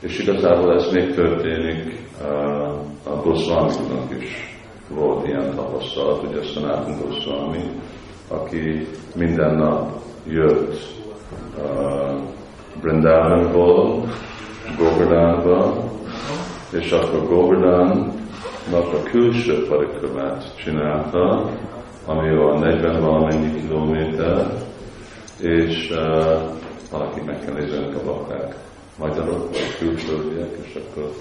és 0.01 0.19
igazából 0.19 0.75
ez 0.75 0.93
még 0.93 1.15
történik 1.15 2.09
a 3.05 3.15
Goswami-nak 3.23 4.21
is 4.21 4.59
volt 4.89 5.27
ilyen 5.27 5.55
tapasztalat, 5.55 6.21
hogy 6.21 6.37
ezt 6.37 6.57
a 6.57 6.61
Nátunk 6.61 7.03
Goswami, 7.03 7.63
aki 8.29 8.87
minden 9.15 9.55
nap 9.55 9.91
jött 10.27 10.75
uh, 11.59 12.21
Brindavanból, 12.81 14.05
Govardhanba, 14.79 15.85
és 16.73 16.91
akkor 16.91 17.29
Govardhannak 17.29 18.93
a 18.93 19.03
külső 19.11 19.67
parikramát 19.69 20.57
csinálta, 20.57 21.51
ami 22.07 22.37
van 22.37 22.59
40 22.59 23.01
valamennyi 23.01 23.61
kilométer, 23.61 24.47
és 25.41 25.91
uh, 25.91 26.59
valaki 26.91 27.21
meg 27.21 27.45
kell 27.45 27.55
nézni 27.55 27.95
a 27.95 28.05
bakák 28.05 28.55
magyarok, 28.99 29.49
vagy 29.49 29.77
külföldiek, 29.79 30.57
és 30.67 30.75
akkor 30.75 31.13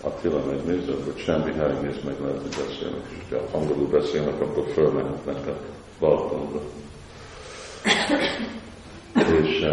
Attila 0.00 0.42
megnézi, 0.46 0.90
akkor 0.90 1.12
semmi 1.16 1.52
hely 1.52 1.78
néz 1.82 1.96
meg 2.04 2.14
lehet, 2.20 2.40
hogy 2.40 2.64
beszélnek, 2.66 3.04
és 3.10 3.36
ha 3.52 3.58
angolul 3.58 3.88
beszélnek, 3.88 4.40
akkor 4.40 4.64
fölmehetnek 4.72 5.46
a 5.46 5.56
Balatonra. 5.98 6.60
és, 9.42 9.64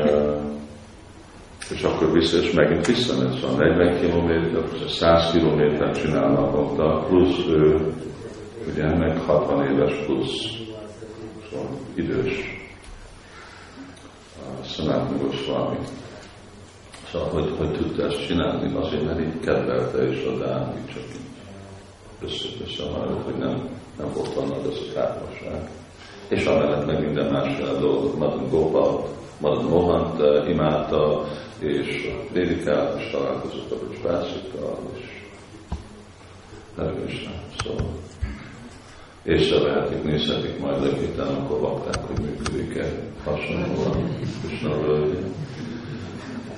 és 1.70 1.82
akkor 1.82 2.12
vissza, 2.12 2.38
és 2.38 2.52
megint 2.52 2.86
visszamegy, 2.86 3.40
szóval 3.40 3.58
40 3.58 4.00
km, 4.00 4.58
100 4.88 5.32
km 5.32 5.92
csinál 5.94 6.32
naponta, 6.32 7.06
plusz 7.08 7.46
ő, 7.48 7.94
ugye 8.72 8.96
meg 8.96 9.18
60 9.18 9.72
éves 9.72 10.06
plusz, 10.06 10.48
szóval 11.52 11.70
idős. 11.94 12.58
Uh, 14.80 14.86
Szanát 14.86 15.22
Goswami. 15.22 15.78
Szóval, 17.12 17.30
hogy, 17.30 17.54
hogy 17.58 17.72
tudta 17.72 18.06
ezt 18.06 18.26
csinálni, 18.28 18.76
azért, 18.76 19.06
mert 19.06 19.20
így 19.20 19.40
kedvelte 19.40 19.98
és 19.98 20.26
a 20.26 20.38
Dán, 20.38 20.78
így 20.78 20.94
csak 20.94 21.04
így 21.04 21.28
össze-össze 22.22 22.84
hogy 23.24 23.36
nem, 23.38 23.70
nem 23.98 24.12
volt 24.14 24.36
annak 24.36 24.66
az 24.66 24.80
a 24.90 24.94
távolság. 24.94 25.70
És 26.28 26.46
amellett 26.46 26.86
meg 26.86 27.06
minden 27.06 27.32
más 27.32 27.58
dolgot, 27.80 28.18
Madan 28.18 28.50
Gopal, 28.50 29.08
Madan 29.38 29.64
Mohant 29.64 30.20
uh, 30.20 30.50
imádta, 30.50 31.26
és 31.60 32.14
Védikát, 32.34 33.00
és 33.00 33.12
találkozott 33.12 33.72
a 33.72 33.76
Bászika, 34.04 34.78
és 34.96 35.20
Hare 36.76 36.94
Szóval 37.64 37.86
észrevehetik, 39.24 40.04
nézhetik 40.04 40.60
majd 40.60 40.82
legután, 40.82 41.36
akkor 41.36 41.60
vakták, 41.60 42.04
hogy 42.06 42.26
működik-e 42.26 43.09
hasonlóan 43.24 44.18
Krishna 44.42 44.70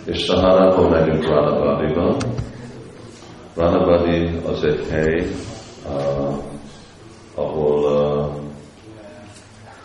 és 0.06 0.19
Szahárából 0.19 0.89
megyünk 0.89 1.28
Ránabádiba. 1.28 2.17
Ránabádi 3.56 4.38
az 4.45 4.63
egy 4.63 4.88
hely, 4.89 5.28
uh, 5.86 6.38
ahol 7.36 7.84
uh, 7.84 8.36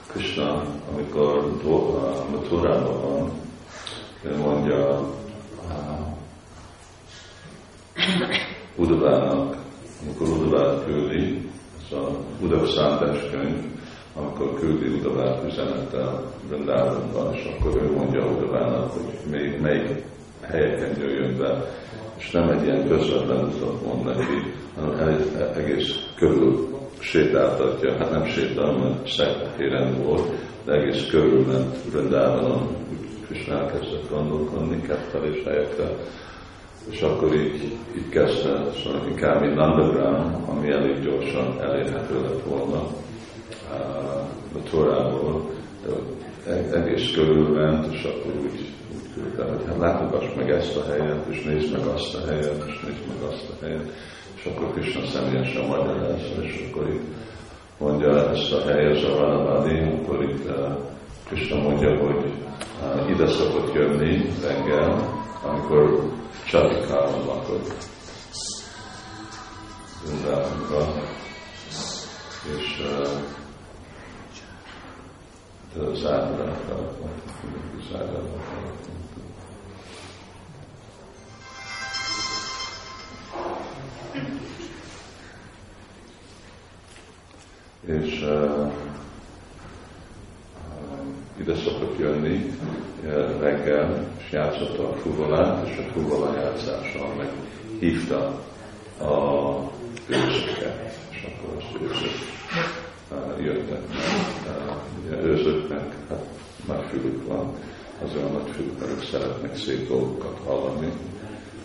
Krishna, 0.06 0.62
amikor 0.92 1.56
uh, 1.64 2.30
Maturában 2.30 3.00
van, 3.00 3.30
ő 4.22 4.36
mondja 4.36 5.00
uh, 5.68 6.06
Udavának, 8.76 9.56
amikor 10.02 10.28
Udavát 10.28 10.84
küldi, 10.84 11.50
ez 11.84 11.98
a 11.98 12.10
Udav 12.40 12.68
könyv, 13.30 13.75
amikor 14.18 14.54
küldi 14.58 14.98
Udavát 14.98 15.44
üzenettel 15.46 16.32
Vrindávonban, 16.48 17.34
és 17.34 17.44
akkor 17.44 17.82
ő 17.82 17.92
mondja 17.92 18.26
Udavának, 18.26 18.90
hogy 18.90 19.30
még 19.30 19.60
melyik 19.60 20.04
helyeken 20.40 20.98
jöjjön 21.00 21.36
be, 21.38 21.64
és 22.18 22.30
nem 22.30 22.48
egy 22.48 22.64
ilyen 22.64 22.88
közvetlen 22.88 23.44
utat 23.44 23.86
mond 23.86 24.04
neki, 24.04 24.52
hanem 24.76 25.16
egész 25.56 26.06
körül 26.16 26.68
sétáltatja, 26.98 27.96
hát 27.96 28.10
nem 28.10 28.24
sétál, 28.24 28.72
mert 28.72 29.08
szekhéren 29.08 30.02
volt, 30.02 30.30
de 30.64 30.72
egész 30.72 31.06
körül 31.10 31.46
ment 31.46 31.76
Vrindávanon, 31.92 32.68
és 33.28 33.46
elkezdett 33.46 34.10
gondolkodni 34.10 34.80
kettelés 34.80 35.44
helyekre, 35.44 35.96
és 36.90 37.00
akkor 37.00 37.34
így, 37.34 37.76
így 37.96 38.08
kezdte, 38.08 38.64
szóval 38.82 39.08
inkább 39.08 39.40
mint 39.40 39.54
Nandagram, 39.54 40.44
ami 40.48 40.70
elég 40.70 41.00
gyorsan 41.00 41.60
elérhető 41.60 42.20
lett 42.22 42.42
volna 42.44 42.86
a 43.70 44.68
Torából, 44.70 45.50
egész 46.72 47.10
körül 47.14 47.48
ment, 47.48 47.92
és 47.92 48.02
akkor 48.02 48.32
úgy 48.42 48.74
küldte, 49.14 49.44
hogy 49.44 49.64
hát 49.66 49.78
látogass 49.78 50.34
meg 50.36 50.50
ezt 50.50 50.76
a 50.76 50.84
helyet, 50.84 51.26
és 51.28 51.42
nézd 51.44 51.72
meg 51.72 51.86
azt 51.86 52.14
a 52.14 52.26
helyet, 52.26 52.64
és 52.66 52.80
nézd 52.80 53.06
meg 53.08 53.30
azt 53.30 53.48
a 53.50 53.64
helyet, 53.64 53.92
és 54.36 54.44
akkor 54.44 54.72
Krishna 54.72 55.06
személyesen 55.06 55.66
magyarázza, 55.66 56.42
és 56.42 56.68
akkor 56.70 56.88
itt 56.88 57.14
mondja 57.78 58.30
ezt 58.30 58.52
a 58.52 58.62
helyet, 58.62 59.04
a 59.04 59.16
Vanavadi, 59.16 59.78
akkor 59.78 60.22
itt 60.22 60.44
uh, 60.44 60.78
Krishna 61.28 61.60
mondja, 61.60 61.98
hogy 61.98 62.32
uh, 62.82 63.10
ide 63.10 63.26
szokott 63.28 63.74
jönni 63.74 64.30
reggel, 64.42 65.24
amikor 65.42 66.12
Csatikában 66.46 67.26
lakott. 67.26 67.74
Vrindávanban. 70.04 71.02
És 72.56 72.80
uh, 72.80 73.25
zárva, 75.94 76.56
zárva, 77.90 78.20
és 87.86 88.22
uh, 88.22 88.72
ide 91.40 91.54
szokott 91.54 91.98
jönni 91.98 92.54
reggel, 93.40 94.04
és 94.18 94.30
játszotta 94.32 94.88
a 94.88 94.96
fuvolát, 94.96 95.68
és 95.68 95.78
a 95.78 95.92
fuvola 95.92 96.34
játszással 96.34 97.14
meg 97.16 97.28
hívta 97.78 98.44
a 99.00 99.54
őszöket, 100.06 100.98
és 101.10 101.22
akkor 101.22 101.56
az 101.56 101.80
őszök 101.82 102.85
jöttek 103.40 103.82
ugye 105.06 105.22
őzöknek, 105.22 105.94
hát 106.08 106.26
nagy 106.66 106.84
fülük 106.90 107.26
van, 107.26 107.52
azért 108.04 108.24
a 108.24 108.28
nagy 108.28 108.50
ők 108.90 109.02
szeretnek 109.02 109.56
szép 109.56 109.88
dolgokat 109.88 110.38
hallani, 110.44 110.92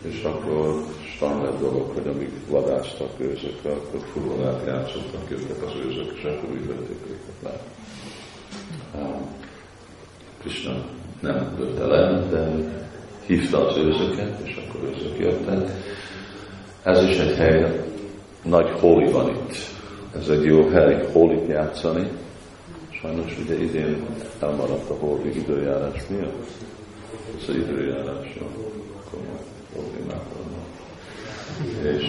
és 0.01 0.23
akkor 0.23 0.85
standard 1.15 1.59
dolog, 1.59 1.91
hogy 1.93 2.07
amíg 2.07 2.29
vadásztak 2.47 3.09
őzökre, 3.17 3.71
akkor 3.71 3.99
furulát 4.13 4.65
játszottak, 4.65 5.29
jöttek 5.29 5.63
az 5.63 5.73
őzök, 5.85 6.17
és 6.17 6.23
akkor 6.23 6.49
úgy 6.49 6.67
vették 6.67 6.99
őket 7.09 7.35
le. 7.43 7.59
Krishna 10.39 10.85
nem 11.19 11.55
lőtte 11.59 11.85
le, 11.85 12.27
de 12.29 12.51
hívta 13.25 13.67
az 13.67 13.77
őzöket, 13.77 14.39
és 14.43 14.55
akkor 14.67 14.89
őzök 14.89 15.19
jöttek. 15.19 15.71
Ez 16.83 17.03
is 17.03 17.17
egy 17.17 17.35
hely, 17.35 17.85
nagy 18.43 18.69
hóli 18.79 19.11
van 19.11 19.29
itt. 19.29 19.80
Ez 20.15 20.29
egy 20.29 20.43
jó 20.43 20.69
hely 20.69 21.07
hólit 21.11 21.47
játszani. 21.47 22.07
Sajnos 22.89 23.37
ugye 23.43 23.61
idén 23.61 24.05
elmaradt 24.39 24.89
a 24.89 24.93
hóli 24.99 25.37
időjárás 25.37 26.07
miatt. 26.07 26.47
Ez 27.37 27.49
az 27.49 27.55
időjárás, 27.55 28.37
komoly 29.11 29.41
problémák 29.73 30.23
vannak. 30.33 30.67
És, 31.83 32.05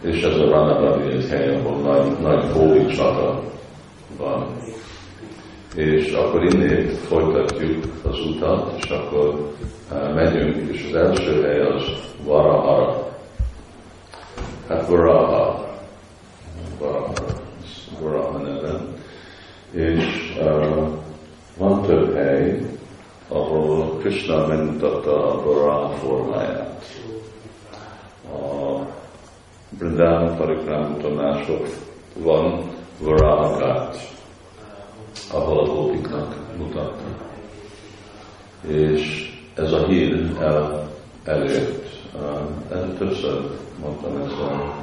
és 0.00 0.22
ez 0.22 0.36
a 0.36 0.50
Ranabadi 0.50 1.12
egy 1.12 1.28
hely, 1.28 1.54
ahol 1.54 1.80
nagy, 1.80 2.20
nagy 2.20 2.44
hóli 2.52 2.86
csata 2.86 3.42
van. 4.16 4.46
És 5.74 6.12
akkor 6.12 6.44
innét 6.44 6.92
folytatjuk 6.96 7.84
az 8.02 8.20
utat, 8.26 8.72
és 8.76 8.90
akkor 8.90 9.52
megyünk, 10.14 10.70
és 10.72 10.86
az 10.88 10.94
első 10.94 11.42
hely 11.42 11.60
az 11.60 11.82
Varahara. 12.24 13.03
Hát 14.68 14.88
Varaha. 14.88 15.64
Varaha. 16.78 18.38
Neven. 18.38 18.94
És 19.70 20.36
uh, 20.40 20.88
van 21.58 21.82
több 21.82 22.14
hely, 22.14 22.62
ahol 23.28 23.98
Krishna 23.98 24.46
megmutatta 24.46 25.32
a 25.32 25.42
Varaha 25.42 25.88
formáját. 25.88 26.84
A 28.32 28.78
Brindavan 29.78 30.36
Parikramata 30.36 31.08
mások 31.08 31.66
van 32.18 32.70
Varahagát, 32.98 33.96
ahol 35.32 35.58
a 35.58 35.72
gópiknak 35.74 36.36
mutatta. 36.58 37.04
És 38.66 39.32
ez 39.54 39.72
a 39.72 39.86
hír 39.86 40.36
el, 40.40 40.88
elért. 41.24 41.92
Uh, 42.14 42.96
többször 42.98 43.50
mondtam, 43.80 44.16
ez 44.16 44.32
a, 44.32 44.74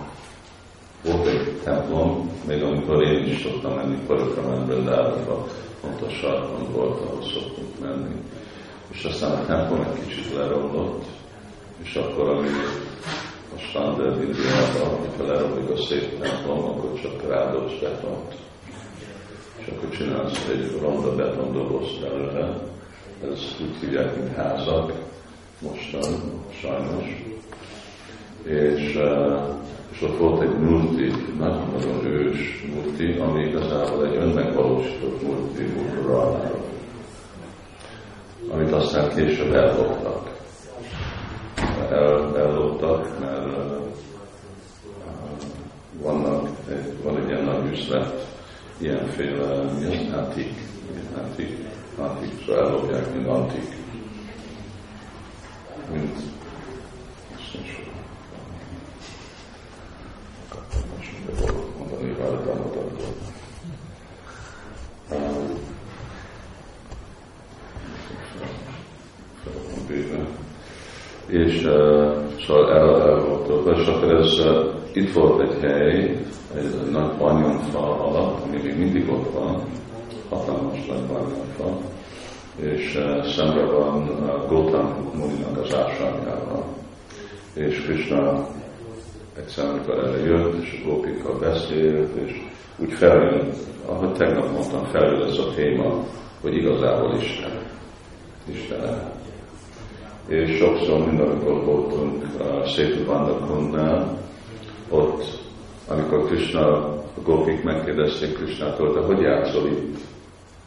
volt 1.04 1.28
egy 1.28 1.60
templom, 1.64 2.32
még 2.48 2.64
amikor 2.64 3.04
én 3.04 3.26
is 3.26 3.42
szoktam 3.42 3.76
menni 3.76 3.98
Parikramán 4.08 4.66
Brindavanba, 4.66 5.48
pont 5.82 6.02
a 6.02 6.10
sarkon 6.10 6.72
volt, 6.72 7.02
ahol 7.02 7.22
szoktunk 7.22 7.80
menni. 7.80 8.16
És 8.92 9.04
aztán 9.04 9.32
a 9.32 9.46
templom 9.46 9.82
egy 9.82 10.08
kicsit 10.08 10.34
leromlott, 10.36 11.06
és 11.84 11.96
akkor, 11.96 12.30
ami 12.30 12.48
a 13.56 13.60
standard 13.60 14.24
Indiában, 14.24 14.98
amikor 14.98 15.26
leromlik 15.26 15.70
a 15.70 15.78
szép 15.78 16.20
templom, 16.20 16.64
akkor 16.64 17.02
csak 17.02 17.28
rádobsz 17.30 17.80
betont. 17.80 18.36
És 19.58 19.68
akkor 19.68 19.90
csinálsz 19.90 20.50
egy 20.50 20.78
ronda 20.82 21.16
betondobozt 21.16 22.00
belőle, 22.02 22.70
ez 23.32 23.40
úgy 23.62 23.76
hívják, 23.82 24.16
mint 24.16 24.36
házak, 24.36 24.94
mostan, 25.62 26.14
sajnos. 26.62 27.24
És, 28.44 29.00
és 29.92 30.02
ott 30.02 30.18
volt 30.18 30.42
egy 30.42 30.58
multi, 30.60 31.12
nagyon-nagyon 31.38 32.06
ős 32.06 32.66
multi, 32.74 33.20
ami 33.20 33.48
igazából 33.48 34.06
egy 34.06 34.16
önmegvalósított 34.16 35.22
multi 35.24 35.64
Buddha 35.64 36.60
amit 38.52 38.72
aztán 38.72 39.10
később 39.16 39.54
elloptak. 39.54 40.30
El, 41.90 42.38
elloptak, 42.38 43.20
mert 43.20 43.46
uh, 43.46 43.82
vannak, 46.02 46.50
egy, 46.70 47.04
van 47.04 47.18
egy 47.18 47.28
ilyen 47.28 47.44
nagy 47.44 47.72
üzlet, 47.72 48.28
ilyenféle, 48.78 49.64
mi 49.64 49.86
az 49.86 50.14
antik, 50.14 50.54
antik, 51.18 51.58
antik, 51.98 52.46
szóval 52.46 52.66
ellopják, 52.66 53.14
mint 53.14 53.28
antik, 53.28 53.76
mint 55.92 56.20
mondani, 61.78 62.12
és 71.28 71.64
uh, 71.64 72.16
szóval 72.46 72.74
el, 72.74 73.02
el 73.02 73.20
volt 73.20 73.78
és 73.78 73.88
akkor 73.88 74.12
ez, 74.12 74.40
uh, 74.40 74.74
itt 74.94 75.14
volt 75.14 75.42
egy 75.42 75.62
hely, 75.62 76.18
egy 76.56 76.92
nagy 76.92 77.18
banyonfa 77.18 78.06
alatt, 78.06 78.44
ami 78.46 78.62
még 78.64 78.78
mindig 78.78 79.10
ott 79.10 79.34
van, 79.34 79.62
hatalmas 80.30 80.86
nagy 80.86 81.06
banyonfa, 81.08 81.78
és 82.56 82.96
uh, 82.96 83.26
szemben 83.26 83.68
van 83.68 84.10
uh, 84.10 84.50
Gautam 84.50 85.12
Muninak 85.16 85.58
az 85.58 85.76
ásványával. 85.76 86.66
És 87.54 87.82
Krishna 87.82 88.48
egyszer, 89.38 89.66
amikor 89.70 89.98
erre 89.98 90.50
és 90.62 90.82
a 90.84 90.88
gópikkal 90.88 91.40
beszélt, 91.40 92.16
és 92.16 92.42
úgy 92.78 92.94
feljön, 92.94 93.50
ahogy 93.86 94.14
tegnap 94.14 94.52
mondtam, 94.52 94.84
feljön 94.84 95.28
ez 95.28 95.38
a 95.38 95.54
téma, 95.56 96.04
hogy 96.42 96.56
igazából 96.56 97.16
Isten. 97.16 97.60
Isten 98.46 99.20
és 100.28 100.58
sokszor 100.58 101.06
mindenkor 101.06 101.64
voltunk 101.64 102.24
a 102.40 102.66
Szétu 102.66 103.06
Vandakonnál, 103.06 104.18
ott, 104.90 105.24
amikor 105.88 106.26
Krishna, 106.26 106.68
a 107.18 107.22
gópik 107.24 107.64
megkérdezték 107.64 108.34
Krishnától, 108.34 108.94
de 108.94 109.00
hogy 109.00 109.22
játszol 109.22 109.68
itt? 109.68 109.98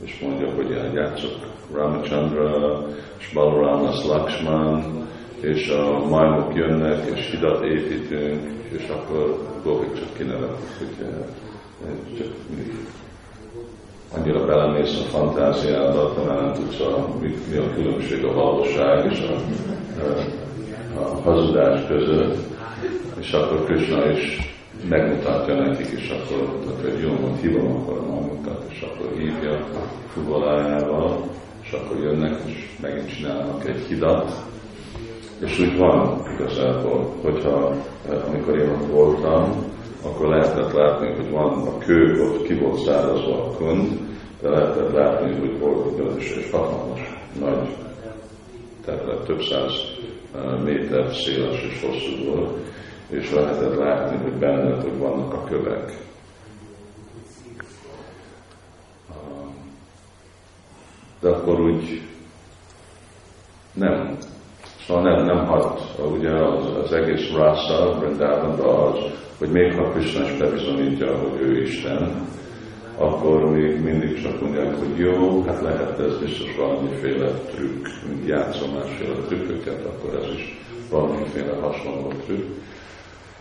És 0.05 0.21
mondja, 0.21 0.51
hogy 0.55 0.71
játszok 0.95 1.37
Ramachandra, 1.73 2.83
és 3.19 3.33
Balaram, 3.33 3.83
Lakshman, 4.07 5.09
és 5.41 5.69
a 5.69 6.07
majmok 6.09 6.55
jönnek, 6.55 7.11
és 7.15 7.31
hidat 7.31 7.65
építünk, 7.65 8.41
és 8.69 8.89
akkor 8.89 9.49
gópik 9.63 9.93
csak 9.93 10.17
kinevetik, 10.17 10.79
hogy 10.79 11.07
eh, 11.07 12.19
csak 12.19 12.27
annyira 14.17 14.47
belemész 14.47 15.01
a 15.01 15.05
fantáziába, 15.05 16.15
talán 16.15 16.45
nem 16.45 16.53
tudsz, 16.53 16.81
a, 16.81 17.09
mi, 17.21 17.35
mi 17.51 17.57
a 17.57 17.75
különbség 17.75 18.25
a 18.25 18.33
valóság 18.33 19.13
és 19.13 19.21
a, 19.21 19.35
a, 20.03 21.01
a 21.01 21.21
hazudás 21.23 21.87
között, 21.87 22.37
és 23.21 23.33
akkor 23.33 23.65
Krishna 23.65 24.11
is 24.11 24.54
megmutatja 24.89 25.55
nekik, 25.55 25.87
és 25.87 26.09
akkor 26.09 26.49
mutatja, 26.49 26.91
hogy 26.91 27.03
jó, 27.03 27.11
hogy 27.11 27.41
hívom 27.41 27.77
akkor 27.77 28.07
magunkat, 28.07 28.65
és 28.71 28.81
akkor 28.81 29.19
hívja 29.19 29.67
fuvolájával, 30.07 31.25
és 31.63 31.73
akkor 31.73 31.97
jönnek, 32.03 32.41
és 32.47 32.77
megint 32.81 33.17
csinálnak 33.17 33.69
egy 33.69 33.81
hidat, 33.89 34.33
és 35.45 35.59
úgy 35.59 35.79
van 35.79 36.23
igazából, 36.35 37.15
hogyha 37.23 37.75
amikor 38.27 38.59
én 38.59 38.69
ott 38.69 38.91
voltam, 38.91 39.73
akkor 40.05 40.29
lehetett 40.29 40.73
látni, 40.73 41.15
hogy 41.15 41.31
van 41.31 41.67
a 41.67 41.79
kő, 41.79 42.21
ott 42.21 42.47
ki 42.47 42.55
volt 42.55 42.79
szárazva 42.79 43.45
a 43.45 43.51
kund, 43.51 43.99
de 44.41 44.49
lehetett 44.49 44.93
látni, 44.93 45.39
hogy 45.39 45.59
volt 45.59 45.99
egy 45.99 46.23
és 46.23 46.49
hatalmas, 46.51 47.01
nagy 47.41 47.69
terület, 48.85 49.25
több 49.25 49.41
száz 49.41 49.73
méter 50.65 51.15
széles 51.15 51.63
és 51.63 51.81
hosszú 51.83 52.31
volt, 52.31 52.59
és 53.15 53.31
lehetett 53.33 53.77
látni, 53.77 54.17
hogy 54.23 54.33
benne, 54.33 54.75
hogy 54.81 54.99
vannak 54.99 55.33
a 55.33 55.45
kövek. 55.45 55.93
De 61.21 61.29
akkor 61.29 61.61
úgy 61.61 62.03
nem, 63.73 64.19
szóval 64.87 65.03
nem, 65.03 65.25
nem 65.25 65.47
hat, 65.47 65.81
ugye 66.19 66.31
az, 66.31 66.77
az 66.85 66.93
egész 66.93 67.33
rasa, 67.33 67.99
Brindában 67.99 68.61
az, 68.61 68.99
hogy 69.39 69.49
még 69.49 69.75
ha 69.75 69.91
Krishna 69.91 70.25
is 70.25 70.37
bebizonyítja, 70.37 71.19
hogy 71.19 71.41
ő 71.41 71.63
Isten, 71.63 72.27
akkor 72.97 73.51
még 73.51 73.81
mindig 73.83 74.23
csak 74.23 74.41
mondják, 74.41 74.75
hogy 74.75 74.99
jó, 74.99 75.43
hát 75.43 75.63
lehet 75.63 75.99
ez 75.99 76.19
biztos 76.19 76.57
valamiféle 76.57 77.31
trükk, 77.31 77.87
mint 78.09 78.27
játszom 78.27 78.71
másféle 78.71 79.15
trükköket, 79.15 79.85
akkor 79.85 80.15
ez 80.15 80.35
is 80.35 80.59
valamiféle 80.91 81.57
hasonló 81.61 82.13
trükk. 82.25 82.63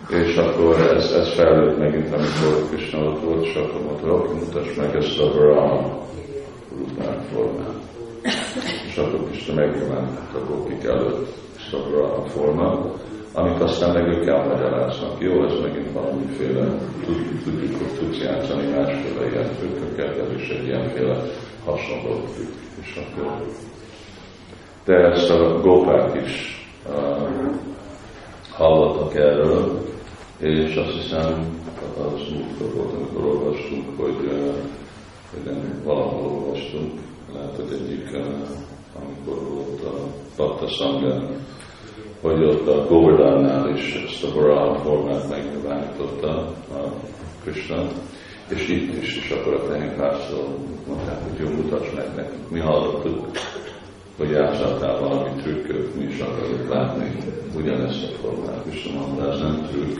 És 0.10 0.36
akkor 0.36 0.80
ez, 0.80 1.12
ez 1.12 1.34
felült 1.34 1.78
megint, 1.78 2.13
amikor 2.13 2.70
Krishna 2.70 3.00
ott 3.00 3.24
volt, 3.24 3.46
és 3.46 3.56
akkor 3.56 3.82
mondta, 3.82 4.13
oké, 4.13 4.34
mutasd 4.34 4.78
meg 4.78 4.96
ezt 4.96 5.20
a 5.20 5.32
Brahma 5.32 5.98
rupán 6.78 7.22
formát. 7.34 7.82
És 8.88 8.98
akkor 8.98 9.26
Krishna 9.26 9.54
megjelent 9.54 10.20
a 10.34 10.46
gópik 10.48 10.84
előtt 10.84 11.28
ezt 11.58 11.74
a 11.74 11.89
Brahma 11.89 12.26
formát, 12.26 12.86
amik 13.34 13.62
aztán 13.62 13.94
meg 13.94 14.08
ők 14.08 14.28
elmagyaráznak. 14.28 15.22
Jó, 15.22 15.44
ez 15.44 15.60
megint 15.62 15.92
valamiféle, 15.94 16.66
tudjuk, 17.44 17.78
hogy 17.78 18.00
tudsz 18.00 18.22
játszani 18.22 18.70
másféle 18.70 19.30
ilyen 19.32 19.50
trükköket, 19.58 20.18
ez 20.18 20.42
is 20.42 20.50
egy 20.50 20.66
ilyenféle 20.66 21.18
hasonló 21.66 22.20
trükk. 22.36 22.54
És 22.82 22.96
akkor 22.96 23.42
de 24.86 24.94
ezt 24.94 25.30
a 25.30 25.60
gópák 25.62 26.22
is 26.26 26.66
uh, 26.88 27.72
hallottak 28.58 29.16
erről, 29.16 29.82
és 30.38 30.76
azt 30.76 31.02
hiszem, 31.02 31.62
az 31.98 32.22
múltkor 32.32 32.74
volt, 32.76 32.94
amikor 32.94 33.26
olvastunk, 33.26 34.00
hogy 34.00 34.16
igen, 35.42 35.82
valahol 35.84 36.32
olvastunk, 36.32 36.92
lehet, 37.34 37.56
hogy 37.56 37.80
egyik, 37.82 38.18
amikor 38.96 39.44
volt 39.54 39.84
a 39.84 39.94
Patta 40.36 40.68
Sangha, 40.68 41.30
hogy 42.22 42.44
ott 42.44 42.68
a 42.68 42.86
Govardhannál 42.88 43.70
is 43.70 43.94
ezt 44.08 44.24
a 44.24 44.34
Varaha 44.34 44.76
formát 44.76 45.30
megnyilvánította 45.30 46.30
a 46.72 46.94
Krishna, 47.44 47.88
és 48.50 48.68
itt 48.68 49.02
is, 49.02 49.18
és 49.18 49.30
akkor 49.32 49.54
a 49.54 49.68
tehénpárszól 49.68 50.48
mondták, 50.88 51.24
hogy 51.24 51.39
jó, 51.39 51.56
mutasd 51.56 51.96
meg 51.96 52.16
nekünk. 52.16 52.50
Mi 52.50 52.60
hallottuk, 52.60 53.28
hogy 54.17 54.30
játszottál 54.30 54.99
valami 54.99 55.41
trükköt, 55.41 55.95
mi 55.95 56.04
is 56.04 56.19
akarjuk 56.19 56.69
látni 56.69 57.17
ugyanezt 57.56 58.04
a 58.04 58.15
formát. 58.21 58.65
És 58.69 58.89
mondom, 58.93 59.30
ez 59.30 59.39
nem 59.39 59.67
trükk, 59.71 59.99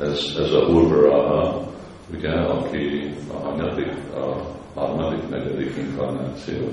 ez, 0.00 0.36
ez 0.38 0.52
a 0.52 0.58
Urvaraha, 0.58 1.68
ugye, 2.14 2.30
aki 2.30 3.14
a 3.32 3.36
hanyadik, 3.36 3.92
a 4.14 4.54
harmadik, 4.80 5.28
negyedik 5.28 5.76
inkarnáció, 5.76 6.68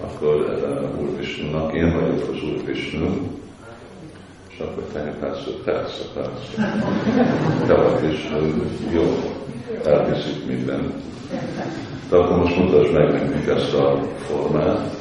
akkor 0.00 0.34
uh, 0.34 1.00
Úr 1.00 1.16
Visnunak, 1.16 1.74
én 1.74 1.92
vagyok 1.92 2.28
az 2.28 2.42
Úr 2.42 2.68
és 4.48 4.64
akkor 4.64 4.82
te 4.92 5.14
persze, 5.20 5.50
persze, 5.64 6.02
persze. 6.14 6.78
Te 7.66 7.74
vagy 7.74 8.00
Visnu, 8.00 8.64
jó, 8.92 9.02
elhiszük 9.84 10.46
mindent. 10.46 10.94
De 12.10 12.16
akkor 12.16 12.38
most 12.38 12.56
mutasd 12.56 12.92
meg 12.92 13.12
nekünk 13.12 13.46
ezt 13.46 13.74
a 13.74 14.00
formát, 14.16 14.97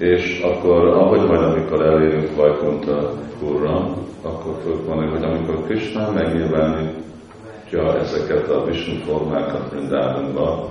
és 0.00 0.40
akkor, 0.40 0.86
ahogy 0.86 1.26
majd 1.26 1.42
amikor 1.42 1.80
elérünk 1.86 2.36
Vajkunta 2.36 3.12
Kurra, 3.38 3.96
akkor 4.22 4.54
fogjuk 4.62 4.86
mondani, 4.86 5.10
hogy 5.10 5.24
amikor 5.24 5.64
Krishna 5.64 6.10
megnyilvánítja 6.10 7.98
ezeket 7.98 8.48
a 8.48 8.64
Vishnu 8.64 8.94
formákat 8.94 9.70
Vrindavanba, 9.70 10.68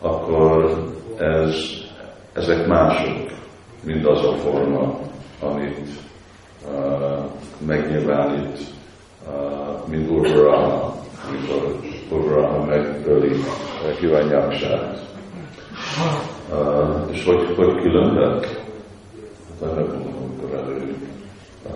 akkor 0.00 0.84
ez, 1.16 1.54
ezek 2.32 2.66
mások, 2.66 3.16
mint 3.84 4.06
az 4.06 4.24
a 4.24 4.32
forma, 4.32 4.98
amit 5.40 5.88
uh, 6.68 7.24
megnyilvánít, 7.66 8.58
uh, 9.26 9.88
mint 9.88 10.10
Urvaraha, 10.10 10.94
amikor 11.28 11.76
Urvaraha 12.10 12.64
megöli 12.64 13.36
Hivanyaksát. 14.00 14.98
Uh, 16.52 17.08
és 17.10 17.24
hogy, 17.24 17.54
hogy 17.56 17.82
különbek? 17.82 18.62
Hát 19.60 19.74
nem 19.74 19.86
mondom, 19.86 20.14
amikor 20.22 20.58
előjük 20.58 20.96
uh, 21.64 21.72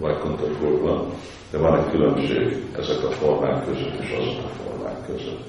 Vajkunta 0.00 0.44
Kurva, 0.60 1.06
de 1.50 1.58
van 1.58 1.78
egy 1.78 1.90
különbség 1.90 2.66
ezek 2.78 3.04
a 3.04 3.10
formák 3.10 3.64
között 3.64 4.00
és 4.00 4.16
azok 4.20 4.44
a 4.44 4.48
formák 4.48 5.06
között. 5.06 5.40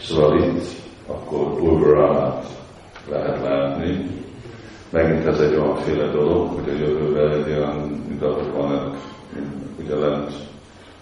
Szóval 0.00 0.38
itt 0.38 0.66
akkor 1.06 1.60
Urvarát 1.60 2.46
lehet 3.10 3.42
látni. 3.42 4.06
Megint 4.90 5.26
ez 5.26 5.40
egy 5.40 5.60
féle 5.84 6.10
dolog, 6.10 6.48
hogy 6.48 6.68
a 6.68 6.78
jövőben 6.78 7.30
egy 7.30 7.52
olyan, 7.52 7.76
mint 8.08 8.22
ahogy 8.22 8.52
van, 8.52 8.94
ugye 9.78 9.94
lent, 9.94 10.32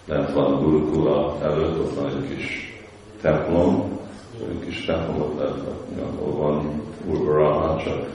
lent 0.07 0.33
van 0.33 0.63
Gurukula 0.63 1.37
előtt, 1.43 1.79
ott 1.79 1.95
van 1.95 2.07
egy 2.07 2.35
kis 2.35 2.77
templom, 3.21 4.01
egy 4.41 4.65
kis 4.65 4.85
templomot 4.85 5.39
lehet 5.39 5.57
látni, 5.57 6.01
ahol 6.01 6.37
van 6.37 6.83
Urvarama, 7.07 7.83
csak 7.85 8.09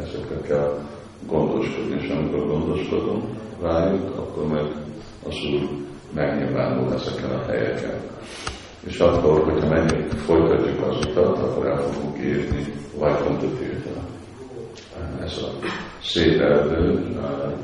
ezekkel 0.00 0.40
kell 0.40 0.78
gondoskodni, 1.26 2.00
és 2.00 2.08
amikor 2.08 2.46
gondoskodom 2.46 3.38
rájuk, 3.62 4.18
akkor 4.18 4.46
meg 4.46 4.64
az 5.28 5.34
Úr 5.52 5.68
megnyilvánul 6.14 6.94
ezeken 6.94 7.30
a 7.30 7.44
helyeken. 7.44 8.00
És 8.86 8.98
akkor, 8.98 9.44
hogyha 9.44 9.68
menjünk, 9.68 10.10
folytatjuk 10.10 10.86
az 10.86 10.96
utat, 10.96 11.38
akkor 11.38 11.66
el 11.66 11.82
fogunk 11.82 12.18
érni 12.18 12.72
Vajkonta 12.98 13.46
Tirtha. 13.58 14.00
Ez 15.24 15.38
a 15.38 15.66
szép 16.02 16.40
erdő, 16.40 17.16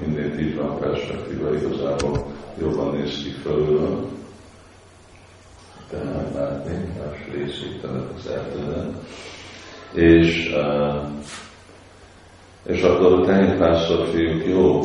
innen 0.07 0.39
itt 0.39 0.57
van 0.61 0.79
perspektíva, 0.79 1.55
igazából 1.55 2.27
jobban 2.61 2.95
néz 2.97 3.23
ki 3.23 3.31
fölülről, 3.31 4.07
tehát 5.91 6.35
látni, 6.35 6.89
más 6.99 7.29
részét 7.33 7.87
az 8.17 8.27
erdőben. 8.27 8.97
És, 9.93 10.55
és 12.67 12.83
akkor 12.83 13.13
a 13.13 13.25
tehénpásztor 13.25 14.07
fiúk 14.07 14.47
jó, 14.47 14.81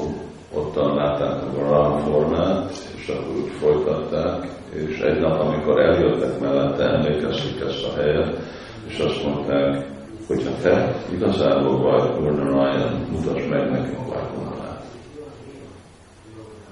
ottan 0.54 0.96
látták 0.96 1.44
a 1.44 1.70
Ram 1.70 2.00
formát, 2.00 2.72
és 2.96 3.08
akkor 3.08 3.36
úgy 3.36 3.52
folytatták, 3.60 4.48
és 4.70 5.00
egy 5.00 5.20
nap, 5.20 5.40
amikor 5.40 5.80
eljöttek 5.80 6.40
mellette, 6.40 6.84
emlékezték 6.84 7.60
ezt 7.68 7.84
a 7.84 7.94
helyet, 7.96 8.40
és 8.88 9.00
azt 9.00 9.24
mondták, 9.24 9.88
hogy 10.28 10.44
ha 10.44 10.52
te 10.62 10.96
igazából 11.12 11.78
vagy 11.78 12.12
Gurnarayan, 12.20 13.08
mutasd 13.12 13.50
meg 13.50 13.72
nekem 13.72 14.00
a 14.00 14.14
Vajkuntalát. 14.14 14.84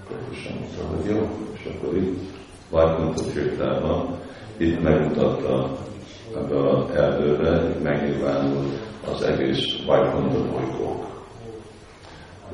Akkor 0.03 0.17
Isten 0.31 0.53
mondta, 0.59 0.95
hogy 0.95 1.15
jó, 1.15 1.29
és 1.53 1.69
akkor 1.73 1.97
itt 1.97 2.40
Vajkunta 2.71 3.23
Tirtában, 3.33 4.19
itt 4.57 4.81
megmutatta 4.83 5.77
ebbe 6.35 6.69
az 6.69 6.95
erdőbe, 6.95 7.75
megnyilvánul 7.83 8.65
az 9.11 9.21
egész 9.21 9.85
Vajkunta 9.85 10.51
bolygók. 10.51 11.05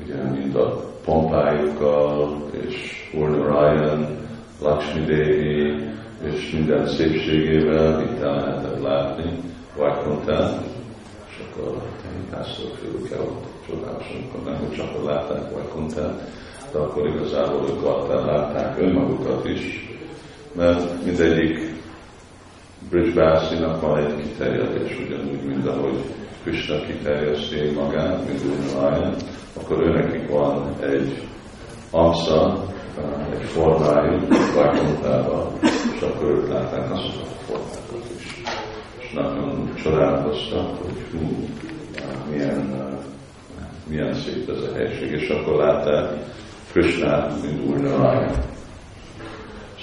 Ugye, 0.02 0.22
mint 0.22 0.56
a 0.56 0.84
pompájukkal, 1.04 2.42
és 2.50 3.08
Gurnarayan, 3.14 4.06
Lakshmi 4.60 5.04
Devi, 5.04 5.86
és 6.22 6.50
minden 6.50 6.86
szépségével 6.86 8.02
itt 8.02 8.20
el 8.20 8.34
lehetett 8.34 8.82
látni 8.82 9.40
Vajkuntát, 9.76 10.62
és 11.28 11.44
akkor 11.44 11.76
a 11.76 11.82
pásztorfiúk 12.30 13.08
ott 13.20 13.46
csodálasan, 13.68 14.16
amikor 14.16 14.52
nem 14.52 14.70
csak 14.70 14.94
a 14.94 15.04
látták 15.04 15.52
Vajkuntát, 15.52 16.30
de 16.72 16.78
akkor 16.78 17.06
igazából 17.06 17.68
ők 17.68 17.82
látták 18.08 18.78
önmagukat 18.80 19.48
is, 19.48 19.87
mert 20.54 21.04
mindegyik 21.04 21.76
Brisbászinak 22.90 23.80
van 23.80 23.98
egy 23.98 24.16
kiterjedés, 24.16 24.98
ugyanúgy, 25.06 25.42
mint 25.44 25.66
ahogy 25.66 26.04
Krishna 26.42 26.80
kiterjeszti 26.80 27.70
magát, 27.70 28.26
mint 28.26 28.40
Unaráján, 28.44 29.14
akkor 29.56 29.82
őnekik 29.82 30.28
van 30.28 30.74
egy 30.80 31.22
amsza, 31.90 32.64
egy 33.32 33.44
formájú, 33.44 34.26
Vaikuntában, 34.54 35.52
és 35.94 36.00
akkor 36.00 36.30
ők 36.30 36.48
látták 36.48 36.92
azokat 36.92 37.26
a 37.26 37.40
formákat 37.46 38.04
is. 38.18 38.42
És 38.98 39.12
nagyon 39.12 39.74
csodálkoztak, 39.74 40.76
hogy 40.82 40.96
hú, 41.12 41.46
milyen, 42.30 42.88
milyen 43.88 44.14
szép 44.14 44.48
ez 44.48 44.62
a 44.62 44.74
helység, 44.74 45.10
és 45.10 45.28
akkor 45.28 45.56
látták 45.56 46.12
Krishnát, 46.72 47.42
mint 47.42 47.66
úr 47.66 47.76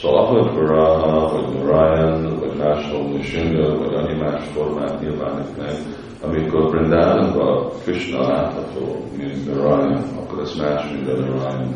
Szóval 0.05 0.25
ahogy 0.25 0.53
Varaha, 0.53 1.31
vagy 1.31 1.53
Narayan, 1.53 2.39
vagy 2.39 2.57
máshol 2.57 3.07
Nishinga, 3.07 3.77
vagy 3.77 3.93
annyi 3.93 4.19
más 4.19 4.43
formát 4.53 4.99
nyilvánít 5.01 5.57
meg, 5.57 5.73
amikor 6.21 6.69
Vrindavanban 6.69 7.69
Krishna 7.83 8.27
látható, 8.27 8.97
mint 9.17 9.45
Narayan, 9.45 10.03
akkor 10.21 10.39
ez 10.39 10.55
más, 10.55 10.91
mint 10.91 11.07
a 11.07 11.11
Narayan 11.11 11.75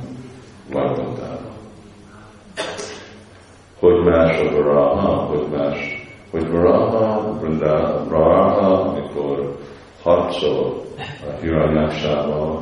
Vaikuntában. 0.72 1.52
Hogy 3.80 4.04
más 4.04 4.40
a 4.40 4.52
Varaha, 4.52 5.12
hogy 5.12 5.48
más, 5.52 6.08
hogy 6.32 6.52
Varaha, 6.52 7.40
Varaha, 8.10 8.90
amikor 8.90 9.56
harcol 10.04 10.82
a 10.98 11.40
Hiranyásával, 11.42 12.62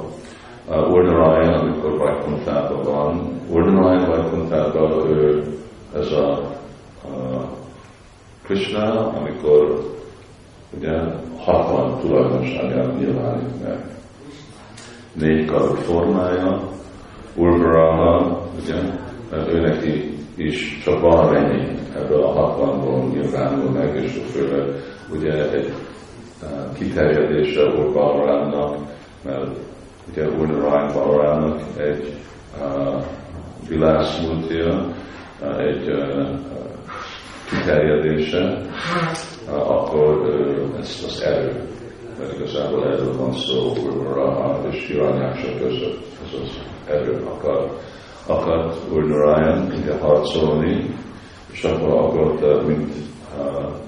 uh, 0.68 0.92
Urnarayan, 0.92 1.54
amikor 1.54 1.98
Vaikuntában 1.98 2.84
van, 2.84 3.42
Urnarayan 3.52 4.10
Vaikuntában 4.10 5.10
ő 5.10 5.44
ez 5.96 6.12
a 6.12 6.42
uh, 7.10 7.42
Krishna, 8.44 9.08
amikor 9.08 9.84
ugye 10.78 11.00
60 11.38 12.00
tulajdonságát 12.00 13.00
nyilvánít 13.00 13.64
meg. 13.64 13.86
Négy 15.14 15.46
karú 15.46 15.74
formája, 15.74 16.60
Urvaraha, 17.36 18.42
ugye, 18.62 18.76
ő 19.48 19.62
neki 19.62 20.18
is 20.36 20.82
csak 20.84 21.02
valamennyi 21.02 21.78
ebből 21.96 22.24
a 22.24 22.58
60-ból 22.58 23.10
nyilvánul 23.10 23.72
meg, 23.72 23.96
és 23.96 24.22
főleg 24.32 24.68
ugye 25.12 25.52
egy 25.52 25.74
kiterjedése 26.74 27.62
Úr 27.64 27.94
Balarámnak, 27.94 28.78
mert 29.24 29.50
ugye 30.10 30.30
Úr 30.30 30.48
Balarámnak 30.93 31.62
egy 31.78 32.13
világszmúltia, 33.70 34.96
egy 35.58 35.91
kiterjedése, 37.50 38.62
akkor 39.46 40.30
ez 40.80 41.04
az 41.08 41.22
erő, 41.22 41.62
mert 42.20 42.34
igazából 42.34 42.86
erről 42.86 43.17
van 43.17 43.34
szó, 43.34 43.74
Raha 44.13 44.60
és 44.70 44.88
Hiranyáksa 44.88 45.48
között, 45.60 46.06
ez 46.26 46.39
az 46.41 46.60
erő 46.86 47.24
akar, 47.26 47.78
akart 48.26 48.76
Úr 48.93 49.04
Narayan 49.04 49.72
harcolni, 50.00 50.96
és 51.52 51.63
akkor 51.63 51.89
akart, 51.89 52.67
mint 52.67 52.93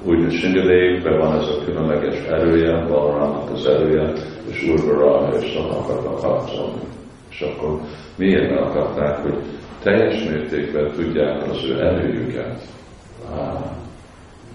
úgy 0.03 0.31
Singadékben 0.31 1.17
van 1.17 1.35
ez 1.35 1.47
a 1.47 1.63
különleges 1.65 2.25
erője, 2.27 2.85
Balaramnak 2.87 3.49
az 3.49 3.65
erője, 3.65 4.13
és 4.49 4.63
Urvara 4.63 5.37
és 5.39 5.55
akartak 5.55 6.19
harcolni. 6.19 6.81
És 7.29 7.41
akkor 7.41 7.79
miért 8.15 8.59
akarták, 8.59 9.17
hogy 9.17 9.35
teljes 9.83 10.23
mértékben 10.23 10.91
tudják 10.91 11.49
az 11.49 11.63
ő 11.63 11.81
erőjüket 11.81 12.61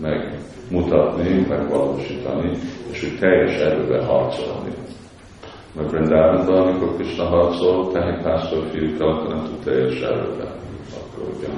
megmutatni, 0.00 1.46
megvalósítani, 1.48 2.58
és 2.90 3.00
hogy 3.00 3.18
teljes 3.18 3.60
erőben 3.60 4.04
harcolni. 4.04 4.72
Mert 5.74 5.90
Brindában, 5.90 6.56
amikor 6.56 6.94
Krishna 6.94 7.24
harcol, 7.24 7.92
tehát 7.92 8.22
pásztor 8.22 8.66
fiúkkal, 8.70 9.28
nem 9.28 9.44
tud 9.44 9.64
teljes 9.64 10.00
erőben. 10.00 10.52
Akkor 10.94 11.34
ugye 11.36 11.48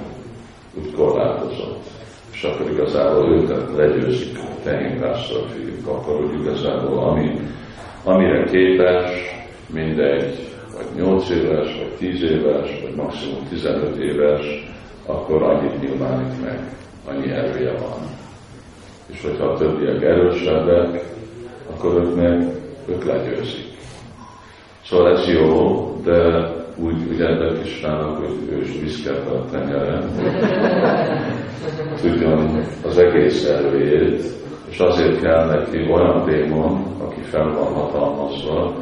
úgy 0.79 0.93
korlátozott. 0.93 1.96
És 2.37 2.42
akkor 2.42 2.70
igazából 2.70 3.33
őket 3.33 3.77
legyőzik 3.77 4.38
tehénpásztor 4.62 5.46
fiúk, 5.55 5.87
akkor 5.87 6.25
úgy 6.25 6.40
igazából 6.40 6.99
ami, 6.99 7.40
amire 8.05 8.44
képes, 8.44 9.11
mindegy, 9.72 10.38
vagy 10.77 11.05
8 11.05 11.29
éves, 11.31 11.77
vagy 11.79 11.92
10 11.99 12.22
éves, 12.22 12.81
vagy 12.83 12.94
maximum 12.94 13.49
15 13.49 13.96
éves, 13.96 14.70
akkor 15.07 15.42
annyit 15.42 15.81
nyilvánít 15.81 16.42
meg, 16.44 16.61
annyi 17.09 17.31
erője 17.31 17.72
van. 17.72 17.99
És 19.07 19.22
hogyha 19.22 19.44
a 19.44 19.57
többiek 19.57 20.03
erősebbek, 20.03 21.05
akkor 21.70 21.94
ők 21.94 22.14
meg 22.16 22.46
ők 22.88 23.05
legyőzik. 23.05 23.66
Szóval 24.85 25.16
ez 25.16 25.29
jó, 25.29 26.01
de 26.05 26.51
úgy 26.79 27.11
ügyelnek 27.11 27.67
is 27.67 27.83
rának, 27.83 28.17
hogy 28.17 28.37
ő 28.51 28.61
is 28.61 28.81
viszket 28.81 29.27
a 29.27 29.45
tengeren, 29.51 30.11
tudjon 32.01 32.61
az 32.85 32.99
egész 32.99 33.45
erőjét, 33.45 34.23
és 34.69 34.79
azért 34.79 35.21
kell 35.21 35.47
neki 35.47 35.93
olyan 35.93 36.25
démon, 36.25 36.85
aki 36.99 37.21
fel 37.21 37.45
van 37.45 37.73
hatalmazva, 37.73 38.75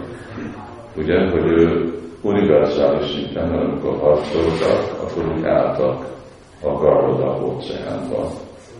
ugye, 0.96 1.30
hogy 1.30 1.46
ő 1.46 1.92
univerzális 2.22 3.11
szinten, 3.11 3.52
amikor 3.52 3.98
harcoltak, 3.98 5.00
akkor 5.02 5.37
úgy 5.37 5.44
álltak 5.44 6.07
a 6.62 6.72
Garoda 6.72 7.46
óceánba, 7.46 8.30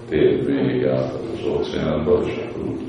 tél 0.09 0.45
végig 0.45 0.87
álltak 0.87 1.21
az 1.33 1.47
óceánba, 1.47 2.21
és 2.25 2.37
akkor 2.37 2.63
úgy 2.67 2.81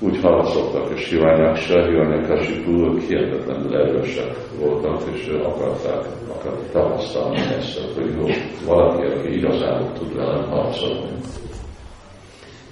úgy 0.00 0.20
harcoltak, 0.20 0.90
és 0.94 1.08
Hiranyaksa, 1.08 1.84
Hiranyakasipu 1.84 2.98
hihetetlenül 2.98 3.76
erősek 3.76 4.36
voltak, 4.58 5.02
és 5.14 5.26
akarták, 5.42 6.04
akarták 6.28 6.70
tapasztalni 6.72 7.38
ezt, 7.38 7.80
hogy 7.94 8.14
jó, 8.18 8.26
valaki, 8.66 9.02
aki 9.06 9.36
igazából 9.36 9.92
tud 9.92 10.16
velem 10.16 10.50
harcolni. 10.50 11.10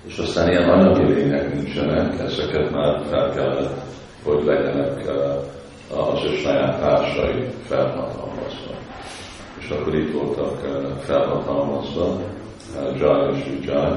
És 0.07 0.19
aztán 0.19 0.49
ilyen 0.49 0.69
anyagi 0.69 1.13
lények 1.13 1.55
nincsenek, 1.55 2.21
ezeket 2.21 2.71
már 2.71 3.03
fel 3.11 3.31
kellett, 3.31 3.81
hogy 4.25 4.45
legyenek 4.45 5.07
eh, 5.07 5.99
az 5.99 6.25
ő 6.25 6.35
saját 6.35 6.81
társai 6.81 7.45
felhatalmazva. 7.63 8.75
És 9.59 9.69
akkor 9.71 9.95
itt 9.95 10.13
voltak 10.13 10.65
eh, 10.65 10.73
felhatalmazva, 10.99 12.21
eh, 12.77 13.01
Jai 13.01 13.37
és 13.37 13.47
Ujjai, 13.59 13.93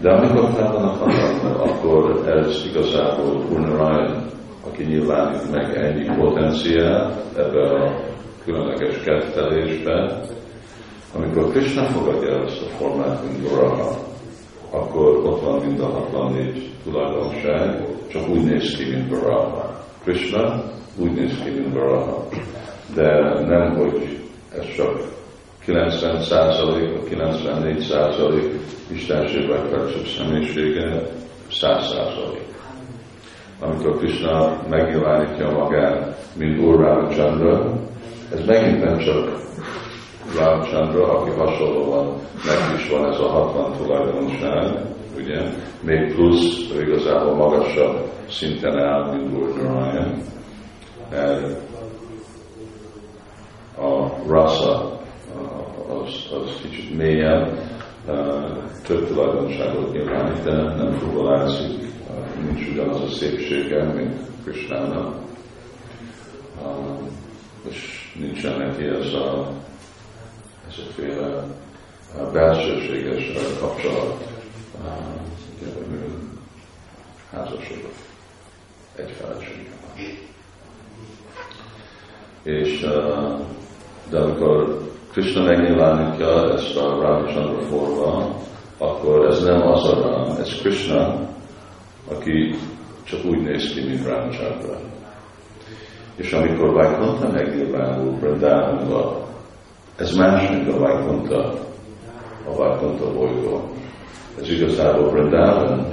de 0.00 0.10
amikor 0.10 0.50
fel 0.50 0.72
vannak 0.72 0.96
hatalma, 0.98 1.62
akkor 1.62 2.28
ez 2.28 2.64
igazából 2.70 3.44
Purnarayan, 3.48 4.26
aki 4.66 4.84
nyilvánít 4.84 5.50
meg 5.50 5.76
ennyi 5.76 6.16
potenciál 6.16 7.22
ebbe 7.36 7.70
a 7.70 8.00
különleges 8.44 9.02
kettelésbe, 9.02 10.20
amikor 11.14 11.50
Krishna 11.50 11.84
fogadja 11.84 12.42
ezt 12.44 12.62
a 12.62 12.76
formát, 12.76 13.22
mint 13.22 13.52
Uraha, 13.52 13.96
akkor 14.70 15.16
ott 15.26 15.40
van 15.40 15.62
mind 15.64 15.80
a 15.80 15.86
64 15.86 16.70
tulajdonság, 16.84 17.86
csak 18.08 18.28
úgy 18.28 18.44
néz 18.44 18.76
ki, 18.76 18.90
mint 18.90 19.12
Uraha. 19.12 19.82
Krishna 20.04 20.62
úgy 20.98 21.12
néz 21.12 21.38
ki, 21.44 21.50
mint 21.50 21.74
Uraha. 21.74 22.26
De 22.94 23.40
nem, 23.46 23.76
hogy 23.76 24.18
ez 24.52 24.74
csak 24.76 24.98
90 25.64 26.20
százalék, 26.20 27.08
94 27.08 27.80
százalék 27.80 28.52
Istenség 28.90 29.48
legfelsőbb 29.48 30.06
személyisége 30.06 31.02
100 31.50 31.88
százalék. 31.88 32.42
Amikor 33.60 33.98
Krishna 33.98 34.62
megnyilvánítja 34.68 35.50
magát, 35.50 36.16
mint 36.36 36.60
Úr 36.60 36.80
Ramchandra, 36.80 37.72
ez 38.32 38.44
megint 38.46 38.84
nem 38.84 38.98
csak 38.98 39.42
Ramchandra, 40.36 41.18
aki 41.18 41.30
hasonlóan 41.30 42.16
meg 42.46 42.78
is 42.78 42.88
van 42.88 43.12
ez 43.12 43.18
a 43.18 43.28
60 43.28 43.72
tulajdonság, 43.76 44.86
ugye, 45.16 45.40
még 45.80 46.14
plusz 46.14 46.70
igazából 46.80 47.34
magasabb 47.34 48.10
szinten 48.28 48.78
áll, 48.78 49.14
mint 49.14 49.38
Úr 49.38 49.62
Narayan. 49.62 50.22
A 53.76 54.08
rasa, 54.26 54.93
az, 56.02 56.28
az 56.32 56.60
kicsit 56.62 56.96
mélyebb, 56.96 57.58
több 58.86 59.06
tulajdonságot 59.06 59.92
nyilvánít, 59.92 60.42
de 60.42 60.52
nem 60.52 60.92
fuvolázik, 60.92 61.92
nincs 62.42 62.68
ugyanaz 62.68 63.00
a 63.00 63.08
szépsége, 63.08 63.84
mint 63.84 64.20
Krisnának, 64.44 65.14
és 67.68 68.12
nincsen 68.20 68.58
neki 68.58 68.84
ez 68.84 69.12
a, 69.12 69.52
ez 70.68 70.74
a 70.78 70.92
féle 70.94 71.44
belsőséges 72.32 73.32
kapcsolat, 73.60 74.24
házasodott 77.32 78.02
egy 78.96 79.10
felesége 79.10 79.72
És 82.42 82.80
de 84.10 84.18
amikor 84.18 84.92
Krishna 85.14 85.44
megnyilvánítja 85.44 86.52
ezt 86.52 86.76
a 86.76 87.00
Ramachandra 87.00 87.60
forma, 87.60 88.34
akkor 88.78 89.26
ez 89.26 89.42
nem 89.44 89.62
az 89.62 89.84
a 89.84 90.00
Ram, 90.00 90.36
ez 90.38 90.60
Krishna, 90.60 91.28
aki 92.10 92.54
csak 93.04 93.24
úgy 93.24 93.42
néz 93.42 93.72
ki, 93.74 93.84
mint 93.84 94.06
Ramachandra. 94.06 94.78
És 96.16 96.32
amikor 96.32 96.72
Vaikuntha 96.72 97.30
megnyilvánul 97.30 98.18
Vrindavanba, 98.18 99.26
ez 99.96 100.16
más, 100.16 100.48
mint 100.50 100.68
a 100.68 100.78
Vaikuntha, 100.78 101.54
a 102.46 102.56
Vaikuntha 102.56 103.12
bolygó. 103.12 103.68
Ez 104.40 104.50
igazából 104.50 105.10
Vrindavan, 105.10 105.86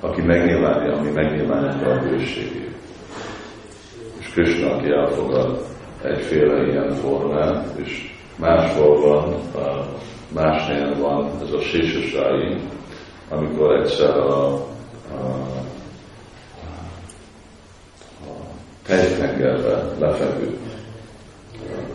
aki 0.00 0.22
megnyilvánja, 0.22 0.96
ami 0.96 1.10
megnyilvánítja 1.10 1.90
a 1.90 2.00
bőségét. 2.00 2.76
És 4.18 4.30
Krishna, 4.32 4.70
aki 4.70 4.90
elfogad 4.90 5.76
egyféle 6.02 6.66
ilyen 6.66 6.90
formát, 6.90 7.78
és 7.84 8.12
máshol 8.36 9.00
van, 9.00 9.34
más 10.34 10.66
helyen 10.66 11.00
van 11.00 11.30
ez 11.42 11.52
a 11.52 11.60
sésesái, 11.60 12.56
amikor 13.28 13.74
egyszer 13.74 14.16
a, 14.16 14.54
a, 14.54 14.60
a 18.20 18.32
tejtengerbe 18.86 19.84
lefeküdt, 19.98 20.58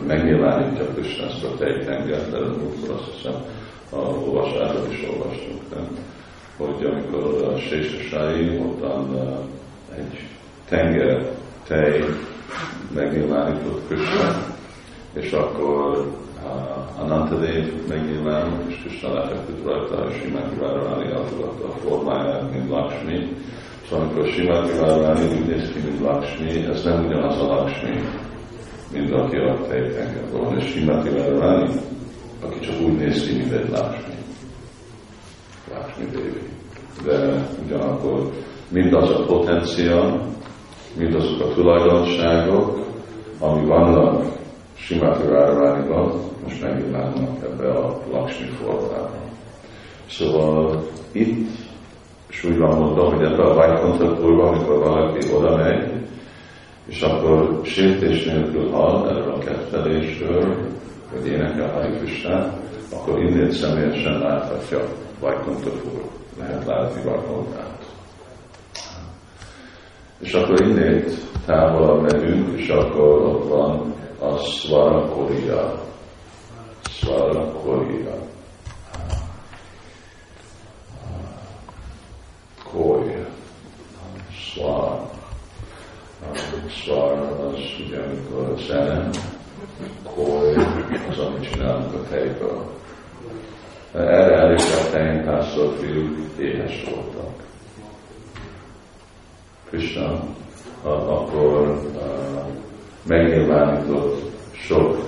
megnyilvánítja 0.06 0.84
Krishna 0.84 1.26
ezt 1.26 1.44
a 1.44 1.54
tejtengert, 1.58 2.30
de 2.30 2.36
akkor 2.36 2.94
azt 2.94 3.10
hiszem 3.16 3.44
a 3.90 3.96
olvasáról 3.96 4.86
is 4.90 5.06
olvastunk, 5.10 5.60
nem? 5.74 5.98
hogy 6.56 6.84
amikor 6.84 7.52
a 7.52 7.58
sésesái 7.58 8.58
ottan 8.58 9.18
egy 9.96 10.28
tenger 10.68 11.30
tej 11.66 12.04
megnyilvánított 12.94 13.86
Krishna, 13.86 14.54
és 15.12 15.32
akkor 15.32 15.98
uh, 16.44 17.00
Anantadev 17.02 17.64
megnyilvánult, 17.88 18.70
és 18.70 18.76
Krishna 18.80 19.12
lefeküdt 19.12 19.64
rajta, 19.64 20.06
és 20.10 20.20
Simati 20.22 20.56
Várváni 20.60 21.12
elfogadta 21.12 21.66
a 21.66 21.76
formáját, 21.76 22.52
mint 22.52 22.70
Lakshmi. 22.70 23.36
Szóval 23.88 24.04
amikor 24.04 24.26
Simati 24.26 24.78
Várváni 24.78 25.26
úgy 25.26 25.46
néz 25.46 25.70
ki, 25.72 25.78
mint 25.80 26.00
Lakshmi, 26.00 26.64
ez 26.64 26.84
nem 26.84 27.04
ugyanaz 27.04 27.40
a 27.40 27.46
Lakshmi, 27.46 28.00
mint 28.92 29.12
aki 29.12 29.36
a 29.36 29.66
tejtengerben 29.68 30.42
van, 30.42 30.58
és 30.58 30.70
Simati 30.70 31.08
Várváni, 31.08 31.70
aki 32.42 32.58
csak 32.60 32.80
úgy 32.80 32.96
néz 32.96 33.26
ki, 33.26 33.36
mint 33.36 33.52
egy 33.52 33.70
Lakshmi. 33.70 34.14
Lakshmi 35.72 36.04
Devi. 36.04 36.52
De 37.04 37.46
ugyanakkor 37.64 38.30
mindaz 38.68 39.10
a 39.10 39.24
potenciál, 39.24 40.20
mindazok 40.96 41.40
a 41.40 41.54
tulajdonságok, 41.54 42.78
ami 43.38 43.66
vannak 43.66 44.24
Simati 44.74 45.26
Radharaniban, 45.26 46.12
most 46.42 46.62
megjelennek 46.62 47.42
ebbe 47.42 47.70
a 47.70 47.98
Lakshmi 48.12 48.46
formában. 48.46 49.22
Szóval 50.08 50.82
itt 51.12 51.48
és 52.34 52.44
úgy 52.44 52.58
van 52.58 52.78
mondva, 52.78 53.10
hogy 53.10 53.22
ebbe 53.24 53.42
a 53.42 53.54
Vajkontatpurba, 53.54 54.48
amikor 54.48 54.78
valaki 54.78 55.32
oda 55.34 55.56
megy, 55.56 55.92
és 56.86 57.02
akkor 57.02 57.60
sértés 57.62 58.24
nélkül 58.24 58.70
hall 58.70 59.08
erről 59.08 59.32
a 59.32 59.38
kettelésről, 59.38 60.56
hogy 61.12 61.26
énekel 61.26 61.72
Hari 61.72 61.96
Krishnát, 61.98 62.52
akkor 62.92 63.18
innét 63.22 63.50
személyesen 63.50 64.18
láthatja 64.18 64.80
Vajkontapur, 65.20 66.02
lehet 66.38 66.66
látni 66.66 67.02
Vajkontát. 67.04 67.83
És 70.24 70.32
akkor 70.32 70.60
innét 70.60 71.10
távolabb 71.46 72.02
megyünk, 72.02 72.60
és 72.60 72.68
akkor 72.68 73.22
ott 73.22 73.48
van 73.48 73.94
a 74.18 74.36
Svara 74.36 75.08
Korea. 75.08 75.82
Svara 76.90 77.52
Korea. 77.52 78.14
Korea. 82.72 83.26
Svara. 84.30 85.10
Svara 86.68 87.48
az 87.48 87.58
ugye, 87.86 87.98
amikor 87.98 88.52
a 88.52 88.56
zene, 88.56 89.08
koly 90.14 90.54
az, 91.10 91.18
amit 91.18 91.50
csinálunk 91.50 91.94
a 91.94 92.08
tejből. 92.10 92.72
Erre 93.92 94.36
elég 94.36 94.58
a 94.58 94.90
tejnpásztor 94.90 95.74
fiúk 95.80 96.38
éhes 96.38 96.84
voltak. 96.84 97.33
Krishna 99.74 100.22
akkor 100.82 101.80
megnyilvánított 103.02 104.30
sok 104.52 104.98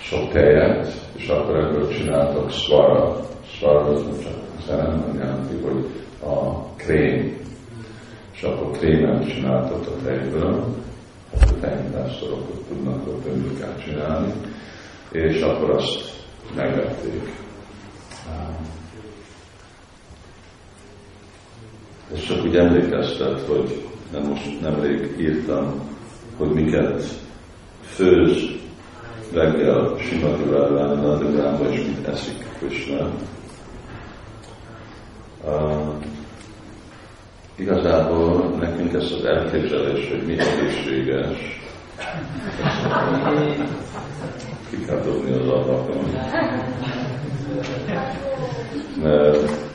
sok 0.00 0.32
tejet, 0.32 1.10
és 1.16 1.28
akkor 1.28 1.56
ebből 1.56 1.88
csináltak 1.88 2.50
svara. 2.50 3.20
Svara 3.44 3.80
az 3.80 4.02
csak 4.22 4.76
nem 4.76 5.14
jelenti, 5.18 5.56
hogy 5.62 5.86
a 6.22 6.64
krém. 6.76 7.36
És 8.32 8.42
akkor 8.42 8.70
krémet 8.70 9.28
csináltak 9.28 9.86
a 9.86 10.02
tejből, 10.04 10.64
hát 11.38 11.50
a 11.50 11.60
tejntásztorok 11.60 12.66
tudnak 12.68 13.06
ott 13.06 13.26
önmükát 13.26 13.82
csinálni, 13.84 14.32
és 15.10 15.40
akkor 15.40 15.70
azt 15.70 16.12
megvették. 16.56 17.46
Ez 22.14 22.20
csak 22.20 22.44
úgy 22.44 22.56
emlékeztet, 22.56 23.40
hogy 23.40 23.82
nem 24.12 24.22
most 24.22 24.60
nemrég 24.60 25.14
írtam, 25.20 25.88
hogy 26.36 26.48
miket 26.48 27.02
főz 27.82 28.58
reggel 29.32 29.96
Simati 29.98 30.44
Várványi 30.44 31.00
Nadrigrámba, 31.00 31.70
és 31.70 31.84
mit 31.86 32.06
eszik 32.06 32.46
Krishna. 32.58 33.10
Uh, 35.44 35.94
igazából 37.56 38.56
nekünk 38.60 38.92
ez 38.92 39.12
az 39.12 39.24
elképzelés, 39.24 40.08
hogy 40.08 40.22
mi 40.26 40.38
egészséges, 40.38 41.60
ki 44.70 44.84
kell 44.86 45.00
dobni 45.00 45.32
az 45.32 45.48
ablakon. 45.48 46.10
Mert 49.02 49.68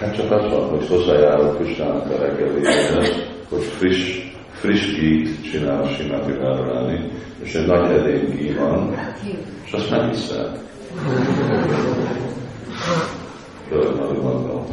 Hát 0.00 0.16
csak 0.16 0.30
az 0.30 0.52
van, 0.52 0.68
hogy 0.68 0.88
hozzájárul 0.88 1.56
Kristának 1.56 2.10
a 2.10 2.18
reggeléhez, 2.18 3.26
hogy 3.48 3.62
friss, 3.62 4.18
friss 4.50 4.94
gít 4.98 5.50
csinál 5.50 5.86
Simati 5.86 6.32
Radharani, 6.32 7.10
és 7.42 7.54
egy 7.54 7.66
nagy 7.66 7.90
edény 7.90 8.56
van, 8.58 8.94
és 9.64 9.72
azt 9.72 9.90
nem 9.90 10.08
hiszem. 10.08 10.52
Nagyon 13.70 14.16
mondom. 14.22 14.64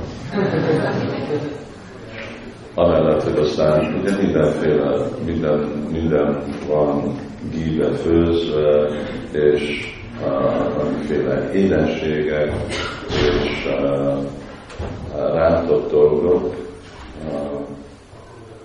Amellett, 2.76 3.24
hogy 3.24 3.38
aztán 3.38 4.00
ugye 4.02 4.18
mindenféle, 4.22 5.08
minden, 5.26 5.60
minden 5.92 6.44
van 6.68 7.16
gíbe 7.52 7.94
főzve, 7.94 8.90
és 9.32 9.94
uh, 10.22 10.74
valamiféle 10.76 11.52
édességek, 11.54 12.54
és 13.08 13.66
uh, 13.66 14.26
rántott 15.18 15.92
dolgok. 15.92 16.56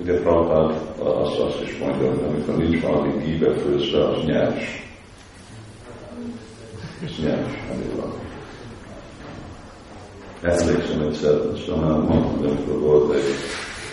Ugye 0.00 0.20
Prabhupád 0.20 0.74
azt, 0.98 1.38
azt 1.38 1.60
is 1.62 1.78
mondja, 1.78 2.10
hogy 2.10 2.24
amikor 2.28 2.56
nincs 2.56 2.82
valami 2.82 3.24
gíbe 3.24 3.54
főzve, 3.54 4.08
az 4.08 4.24
nyers. 4.24 4.90
Ez 7.04 7.24
nyers, 7.24 7.52
ami 7.70 7.84
van. 7.96 8.12
Emlékszem 10.42 11.00
egyszer, 11.00 11.34
azt 11.52 11.66
már 11.66 11.90
mondtam, 11.90 12.38
hogy 12.38 12.46
amikor 12.46 12.80
volt 12.80 13.14
egy, 13.14 13.34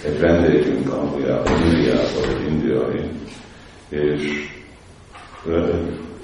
egy 0.06 0.20
vendégünk 0.20 0.94
Angliában, 0.94 1.64
Indiában, 1.64 2.30
egy 2.30 2.52
indiai, 2.52 3.10
és 3.90 4.50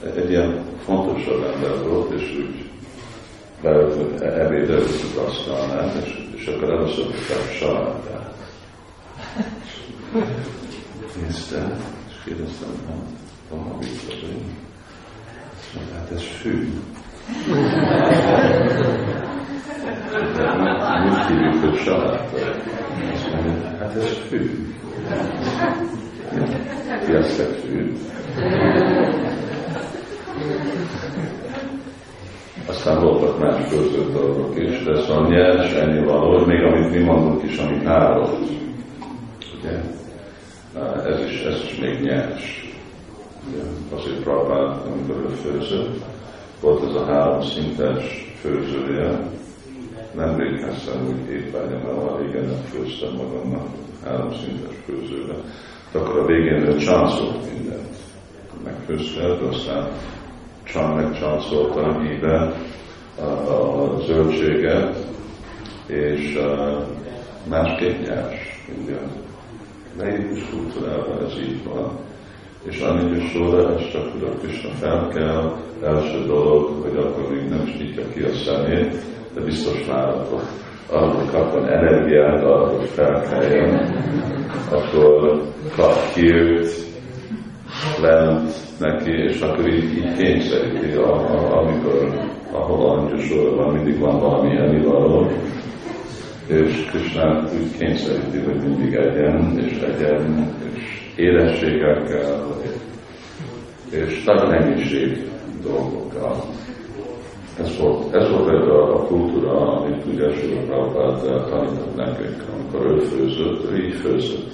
egy, 0.03 0.17
egy 0.17 0.29
ilyen 0.29 0.63
fontosabb 0.85 1.43
ember 1.53 1.87
volt, 1.87 2.11
és 2.11 2.35
úgy 2.37 2.69
beült 3.61 4.21
ebédelőtt 4.21 5.01
az 5.15 5.17
asztalnál, 5.27 5.91
és, 6.03 6.24
és 6.35 6.47
akkor 6.47 6.69
először 6.69 7.05
a 7.29 7.53
salátát. 7.53 8.33
Nézte, 11.21 11.77
és 12.07 12.13
kérdeztem, 12.25 12.69
van, 12.87 13.03
van 13.49 13.71
a 13.71 13.77
vízlapő. 13.77 14.35
Hát 15.93 16.11
ez 16.11 16.21
fű. 16.21 16.69
Mit 21.03 21.27
hívjuk, 21.27 21.63
hogy 21.63 21.77
saláta? 21.77 22.23
Azt 23.13 23.31
mondja, 23.33 23.77
hát 23.79 23.95
ez 23.95 24.17
fű. 24.29 24.73
Ki 27.05 27.11
azt 27.13 27.41
fű? 27.41 27.97
Aztán 32.67 33.01
voltak 33.03 33.39
más 33.39 33.69
között 33.69 34.13
dolgok 34.13 34.59
is, 34.59 34.83
de 34.83 34.91
ez 34.91 35.09
a 35.09 35.27
nyers, 35.27 35.73
ennyi 35.73 36.05
való, 36.05 36.45
még 36.45 36.63
amit 36.63 36.91
mi 36.91 37.03
mondunk 37.03 37.43
is, 37.43 37.57
ami 37.57 37.85
hárolt. 37.85 38.39
Ugye? 39.59 39.81
Ez 41.05 41.19
is, 41.19 41.41
ez 41.41 41.63
is 41.63 41.79
még 41.79 41.99
nyers. 41.99 42.73
Ugye? 43.47 43.63
Azért 43.95 44.23
Prabhát, 44.23 44.85
amikor 44.85 45.15
ő 45.15 45.33
főzött, 45.33 46.03
volt 46.61 46.83
ez 46.83 46.95
a 46.95 47.05
három 47.05 47.41
szintes 47.41 48.33
főzője, 48.41 49.33
nem 50.15 50.37
kezdtem 50.37 51.07
úgy 51.07 51.53
a 51.53 52.17
régen 52.17 52.45
nem 52.45 52.61
főztem 52.63 53.13
magamnak 53.13 53.67
három 54.03 54.31
szintes 54.31 54.75
főzőre. 54.85 55.35
De 55.91 55.99
akkor 55.99 56.19
a 56.19 56.25
végén 56.25 56.67
ő 56.67 56.77
csáncolt 56.77 57.53
mindent. 57.53 57.95
Megfőzte, 58.63 59.47
aztán 59.47 59.91
csán 60.65 60.95
megcsanszolta 60.95 61.81
a 61.81 62.01
híve 62.01 62.53
a, 63.19 64.01
zöldséget, 64.01 64.95
és 65.87 66.39
másképp 67.49 68.07
nyers 68.07 68.63
minden. 68.75 69.11
Melyik 69.97 70.49
kultúrában 70.49 71.25
ez 71.25 71.37
így 71.37 71.63
van. 71.63 71.97
És 72.63 72.83
is 73.15 73.31
sorra, 73.31 73.73
ez 73.73 73.91
csak 73.91 74.11
tudod, 74.11 74.37
Krishna 74.39 74.69
fel 74.69 75.07
kell, 75.13 75.57
első 75.83 76.25
dolog, 76.25 76.83
hogy 76.83 76.97
akkor 76.97 77.29
még 77.29 77.49
nem 77.49 77.61
is 77.67 77.77
nyitja 77.77 78.03
ki 78.13 78.21
a 78.21 78.33
szemét, 78.33 78.95
de 79.33 79.41
biztos 79.41 79.87
akkor 79.87 80.41
arról 80.89 81.25
kapjon 81.31 81.67
energiát 81.67 82.43
arra, 82.43 82.67
hogy 82.67 82.89
felkeljen, 82.89 84.03
akkor 84.71 85.41
kap 85.75 86.13
hírt, 86.13 86.94
lent 88.01 88.53
neki, 88.79 89.11
és 89.11 89.39
akkor 89.39 89.67
így, 89.67 89.97
így 89.97 90.15
kényszeríti, 90.17 90.91
a, 90.97 91.11
a, 91.11 91.57
amikor 91.57 92.29
ahol 92.51 92.89
angyusor 92.89 93.55
van, 93.55 93.73
mindig 93.73 93.99
van 93.99 94.19
valami 94.19 94.57
ennivaló, 94.57 95.27
és 96.47 96.85
Krishna 96.89 97.43
úgy 97.43 97.77
kényszeríti, 97.77 98.39
hogy 98.39 98.55
mindig 98.55 98.93
egyen, 98.93 99.59
és 99.59 99.77
egyen, 99.77 100.53
és 100.73 101.11
érességekkel, 101.15 102.47
és 103.89 104.23
nagy 104.23 104.49
mennyiség 104.49 105.29
dolgokkal. 105.61 106.43
Ez 107.59 107.77
volt, 107.79 108.13
ez 108.13 108.29
volt 108.29 108.61
ez 108.61 108.67
a, 108.67 108.93
a 108.93 109.05
kultúra, 109.05 109.81
amit 109.81 110.05
ugye 110.05 110.27
Prabhupád 110.65 111.21
tanított 111.49 111.95
nekünk, 111.95 112.43
amikor 112.53 112.91
ő 112.91 112.99
főzött, 112.99 113.71
ő 113.71 113.85
így 113.85 113.95
főzött 113.95 114.53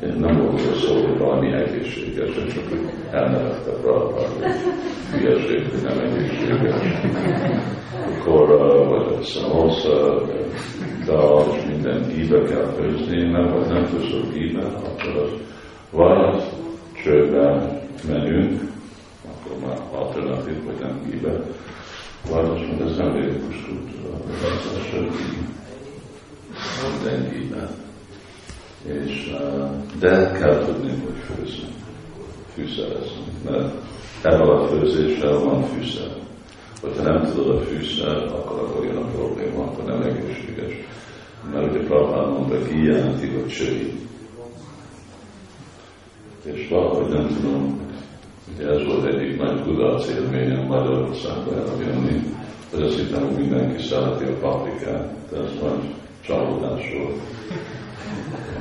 nem 0.00 0.36
volt 0.36 0.74
szó, 0.74 0.94
hogy 0.94 1.18
valami 1.18 1.52
egészséges, 1.52 2.34
csak 2.34 2.64
elnevette 3.10 3.70
Prabhupád, 3.70 4.26
hogy 4.26 4.52
hülyeség, 5.12 5.70
hogy 5.70 5.82
nem 5.82 5.98
egészséges. 5.98 6.74
Korra, 8.24 8.88
vagy 8.88 9.16
a 9.18 9.22
szamosza, 9.22 10.22
dal 11.04 11.54
és 11.56 11.64
minden 11.66 12.10
íbe 12.18 12.42
kell 12.42 12.72
főzni, 12.76 13.30
mert 13.30 13.50
ha 13.50 13.72
nem 13.72 13.84
főzök 13.84 14.36
íbe, 14.36 14.64
akkor 14.64 15.22
az 15.22 15.30
vagy 15.90 16.42
csődben 17.02 17.80
menünk, 18.08 18.60
akkor 19.24 19.68
már 19.68 19.78
alternatív, 19.92 20.64
vagy 20.64 20.78
nem 20.80 21.12
íbe, 21.14 21.44
vagy 22.30 22.48
most 22.48 22.66
mondja, 22.66 22.86
ez 22.86 22.96
nem 22.96 23.12
védikus 23.12 23.64
kultúra, 23.64 24.16
ez 24.30 24.72
a 24.76 24.84
sötét 24.90 25.54
minden 26.82 27.34
íbe. 27.42 27.85
És, 28.86 29.34
de 29.98 30.30
kell 30.32 30.64
tudni, 30.64 30.90
hogy 30.90 31.18
főzni, 31.24 31.68
fűszerezni, 32.54 33.24
mert 33.44 33.74
ebben 34.22 34.48
a 34.48 34.66
főzéssel 34.66 35.38
van 35.38 35.62
fűszer. 35.62 36.10
Hogyha 36.80 37.02
nem 37.02 37.22
tudod 37.22 37.56
a 37.56 37.60
fűszer, 37.60 38.16
akkor 38.16 38.58
akkor 38.58 38.84
jön 38.84 38.96
a 38.96 39.06
probléma, 39.06 39.64
akkor 39.64 39.84
nem 39.84 40.02
egészséges. 40.02 40.72
Mert 41.52 41.70
ugye 41.70 41.84
Prabhán 41.84 42.28
mondta, 42.28 42.68
ki 42.68 42.84
jelenti, 42.84 43.28
hogy 43.28 43.46
csői. 43.46 43.92
És 46.44 46.68
valahogy 46.68 47.12
nem 47.12 47.26
tudom, 47.26 47.80
ugye 48.54 48.68
ez 48.68 48.84
volt 48.84 49.14
egyik 49.14 49.38
nagy 49.38 49.62
kudarc 49.62 50.08
élményem 50.08 50.66
Magyarországban 50.66 51.54
eljönni, 51.54 52.22
hogy 52.70 52.82
azt 52.82 52.98
hittem, 52.98 53.26
hogy 53.26 53.38
mindenki 53.38 53.82
szereti 53.82 54.24
a 54.24 54.38
paprikát, 54.40 55.14
de 55.30 55.36
ez 55.36 55.50
nagy 55.62 55.94
csalódás 56.20 56.92
volt. 56.92 57.20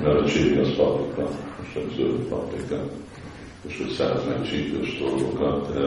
Mert 0.04 0.20
a 0.20 0.26
csípi 0.26 0.58
az 0.58 0.76
paprika, 0.76 1.30
és 1.62 1.76
a 1.76 1.96
zöld 1.96 2.20
paprika 2.30 2.84
és 3.68 3.78
hogy 3.78 3.90
szeretnek 3.90 4.42
csípős 4.42 4.98
dolgokat. 5.00 5.80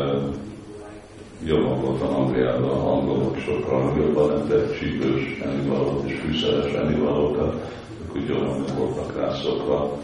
Jobban 1.45 1.81
voltam 1.81 2.15
Angliában, 2.15 2.71
a 2.71 2.93
angolok 2.93 3.39
sokkal 3.39 3.95
jobban 3.97 4.29
lettek 4.29 4.79
csípős 4.79 5.41
ennivalót 5.45 6.11
és 6.11 6.19
fűszeres 6.19 6.73
ennivalókat, 6.73 7.71
ők 8.03 8.17
úgy 8.17 8.29
jobban 8.29 8.65
nem 8.67 8.77
voltak 8.77 9.17
rászokva. 9.17 9.99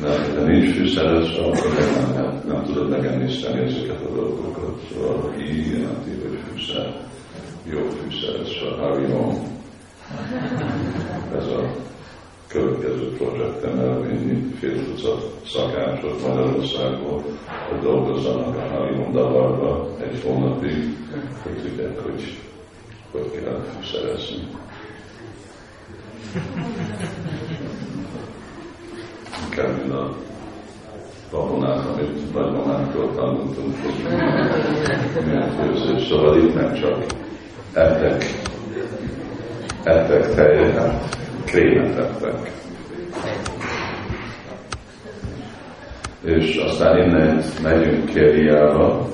De 0.00 0.08
ha 0.08 0.42
nincs 0.46 0.74
fűszeres, 0.74 1.36
akkor 1.36 1.74
meg 1.74 1.92
nem, 1.94 2.12
nem, 2.14 2.42
nem 2.46 2.64
tudod 2.64 2.88
megemészteni 2.88 3.60
ezeket 3.60 4.02
a 4.02 4.14
dolgokat. 4.14 4.80
Szóval 4.92 5.32
ki 5.36 5.70
jelenti, 5.70 6.10
hogy 6.10 6.38
fűszer, 6.50 7.00
jó 7.64 7.78
fűszeres, 7.78 8.62
a 8.62 8.80
Harion. 8.80 9.34
Ez 11.36 11.46
a 11.46 11.70
következő 12.54 13.16
projekten 13.16 13.80
elvinni 13.80 14.52
fél 14.60 14.84
tucat 14.84 15.34
szakácsot 15.46 16.26
Magyarországból, 16.26 17.22
hogy 17.68 17.78
dolgozzanak 17.82 18.56
a 18.56 18.74
Harion 18.74 19.12
Davarba 19.12 19.88
egy 20.00 20.22
hónapig, 20.24 20.96
hogy 21.42 21.62
tudják, 21.62 21.98
hogy 22.00 22.38
hogy 23.12 23.30
kell 23.30 23.64
fűszerezni. 23.76 24.48
Inkább, 29.44 29.76
mint 29.78 29.92
a 29.92 30.16
babonát, 31.30 31.86
amit 31.86 32.32
nagymamánktól 32.32 33.14
tanultunk, 33.14 33.74
hogy 33.82 35.24
milyen 35.26 35.50
főzés. 35.50 36.06
Szóval 36.08 36.38
itt 36.38 36.54
nem 36.54 36.74
csak 36.74 37.04
ettek, 37.72 38.24
ettek 39.84 40.34
tejet, 40.34 41.23
krémet 41.54 41.98
ettek. 41.98 42.50
És 46.22 46.56
aztán 46.56 46.98
innen 46.98 47.42
megyünk 47.62 48.04
Kériába, 48.04 49.08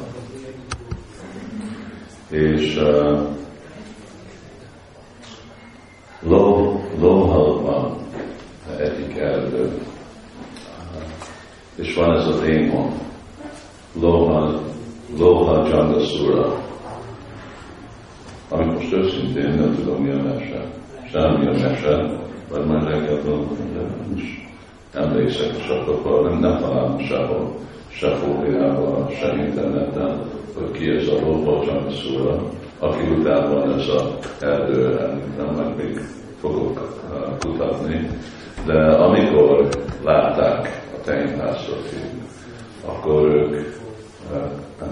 és 2.30 2.76
uh, 2.76 3.20
ló, 6.20 6.80
lóhal 6.98 7.62
van 7.62 7.96
egyik 8.78 9.16
erdő, 9.16 9.70
és 11.74 11.94
van 11.94 12.16
ez 12.16 12.26
a 12.26 12.40
démon, 12.40 12.92
Lóha, 14.00 14.60
Lóha 15.18 15.68
Jangasura, 15.68 16.62
amit 18.48 18.72
most 18.72 18.92
őszintén 18.92 19.54
nem 19.54 19.74
tudom 19.74 20.02
mi 20.02 20.10
a 20.10 20.22
mese. 20.22 20.64
Semmi 21.12 21.46
a 21.46 21.52
mese, 21.52 22.19
vagy 22.50 22.66
majd 22.66 22.88
reggel 22.88 23.18
nincs. 24.06 24.22
Emlékszek, 24.94 25.56
és 25.56 25.68
akkor 25.68 26.30
nem, 26.30 26.38
nem 26.38 26.58
találom 26.58 26.98
sehol, 26.98 27.54
se 27.88 28.14
fóliában, 28.14 29.10
se 29.10 29.34
interneten, 29.36 30.20
hogy 30.54 30.70
ki 30.70 30.88
ez 30.88 31.08
a 31.08 31.20
Lóha 31.20 31.64
Jangasura, 31.64 32.42
aki 32.78 33.22
van 33.24 33.78
ez 33.78 33.88
a 33.88 34.18
erdő, 34.40 34.94
nem 35.36 35.54
meg 35.54 35.76
még 35.76 36.00
fogok 36.40 36.98
uh, 37.10 37.38
kutatni, 37.38 38.08
de 38.66 38.82
amikor 38.82 39.68
látták 40.04 40.82
a 40.98 41.00
tenyházat, 41.04 41.94
akkor 42.86 43.28
ők 43.28 43.50
uh, 43.50 44.42
uh, 44.80 44.88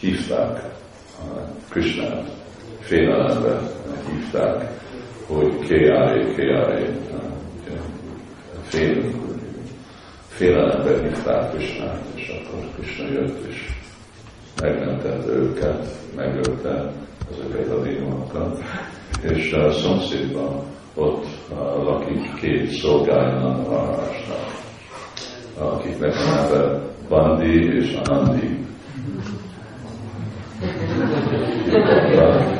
hívták 0.00 0.74
Krishnát, 1.68 2.30
félelembe 2.80 3.60
hívták, 4.10 4.76
hogy 5.26 5.58
KRA, 5.66 6.32
KRA, 6.34 6.78
fél, 8.62 9.04
félelembe 10.28 11.02
hívták 11.02 11.50
Krishnát, 11.50 12.04
és 12.14 12.28
akkor 12.28 12.60
Krishna 12.74 13.08
jött, 13.08 13.46
és 13.46 13.68
megmentette 14.60 15.32
őket, 15.32 15.88
megölte 16.16 16.92
ezeket 17.30 17.70
a 17.70 17.82
démonokat, 17.82 18.62
és 19.22 19.52
a 19.52 19.70
szomszédban 19.72 20.64
ott 20.94 21.26
lakik 21.84 22.34
két 22.34 22.70
szolgálja 22.70 23.40
a 23.40 23.68
városnak, 23.68 24.50
akiknek 25.58 26.14
neve 26.14 26.80
Bandi 27.08 27.74
és 27.74 27.98
Anandi. 28.04 28.64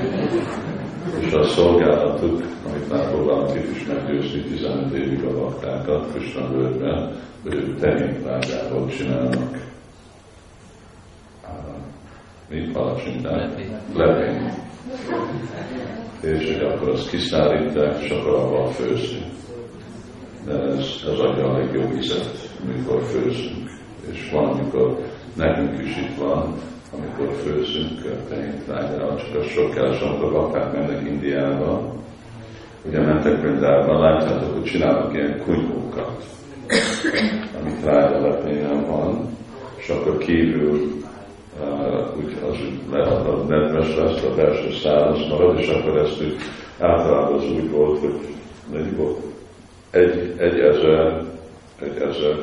és 1.26 1.32
a 1.32 1.44
szolgálatuk, 1.44 2.42
amit 2.68 2.90
már 2.90 3.10
próbálunk 3.10 3.54
itt 3.54 3.55
is 3.70 3.86
meggyőzni 3.86 4.42
15 4.42 4.92
évig 4.92 5.24
a 5.24 5.40
baktákat, 5.40 6.12
Krishna 6.12 6.48
völgyben, 6.48 7.12
hogy 7.42 7.54
ők 7.54 7.80
tehénvágából 7.80 8.88
csinálnak 8.88 9.64
mi 12.48 12.70
palacsinták? 12.72 13.50
Lepény. 13.94 14.50
És 16.20 16.52
hogy 16.52 16.62
akkor 16.62 16.88
azt 16.88 17.10
kiszárítják, 17.10 18.02
és 18.02 18.10
akkor 18.10 18.34
abban 18.34 18.72
főzni. 18.72 19.24
De 20.44 20.52
ez, 20.52 20.86
ez 21.12 21.18
adja 21.18 21.44
a 21.44 21.58
legjobb 21.58 21.92
ízet, 21.96 22.50
amikor 22.64 23.02
főzünk. 23.02 23.70
És 24.10 24.30
van, 24.32 24.44
amikor 24.44 24.98
nekünk 25.36 25.86
is 25.86 25.96
itt 25.96 26.18
van, 26.18 26.54
amikor 26.92 27.34
főzünk 27.34 28.24
tehéntrágyával, 28.28 29.16
csak 29.16 29.40
az 29.40 29.46
sok 29.46 29.70
kell, 29.70 30.08
amikor 30.08 30.32
bakták 30.32 30.72
mennek 30.72 31.08
Indiába, 31.08 31.94
ugye 32.88 33.00
mentek 33.00 33.40
Brindában, 33.40 34.00
látjátok, 34.00 34.52
hogy 34.54 34.64
csinálnak 34.64 35.14
ilyen 35.14 35.42
kunykókat, 35.44 36.24
amit 37.60 37.80
trágya 37.80 38.20
lepényen 38.20 38.86
van, 38.86 39.36
és 39.76 39.88
akkor 39.88 40.18
kívül 40.18 41.02
uh, 41.60 42.16
úgy 42.16 42.36
az 42.48 42.56
lehet 42.90 43.26
a 43.26 43.44
nedves 43.48 43.96
lesz, 43.96 44.22
a 44.22 44.34
belső 44.34 44.72
száraz 44.72 45.28
marad, 45.28 45.58
és 45.58 45.68
akkor 45.68 45.96
ezt 45.96 46.22
úgy 46.22 46.36
általában 46.78 47.34
az 47.34 47.44
úgy 47.44 47.70
volt, 47.70 48.00
hogy 48.00 48.18
mennyi 48.72 48.90
volt? 48.90 49.18
Egy, 49.90 50.34
egy 50.36 50.58
ezer, 50.58 51.22
egy 51.80 51.96
ezer 51.96 52.36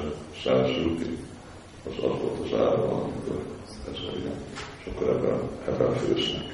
száz 0.44 0.70
rupi, 0.84 1.18
az 1.90 1.94
az 1.98 2.20
volt 2.22 2.40
az 2.44 2.60
ára, 2.60 2.84
amikor 2.84 3.42
ez 3.92 3.98
a 3.98 4.18
ilyen. 4.18 4.36
És 4.80 4.92
akkor 4.92 5.10
ebben, 5.10 5.40
ebben 5.68 5.94
főznek. 5.94 6.54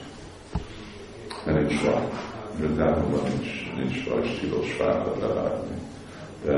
Mert 1.45 1.67
nincs 1.67 1.81
van. 1.83 2.01
Brindában 2.59 3.21
nincs, 3.23 3.75
nincs 3.77 3.95
és 4.23 4.39
tilos 4.39 4.71
fákat 4.71 5.19
levágni. 5.21 5.77
De 6.45 6.51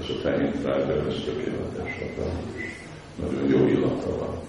ez 0.00 0.08
a 0.08 0.22
tehén 0.22 0.52
trágya, 0.52 1.06
ez 1.08 1.14
tökéletes, 1.24 1.98
és 2.54 2.72
nagyon 3.20 3.48
jó 3.48 3.66
illata 3.66 4.18
van 4.18 4.42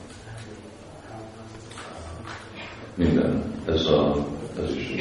minden. 2.95 3.43
Ez, 3.65 3.85
a, 3.85 4.25
ez 4.63 4.75
is 4.75 4.95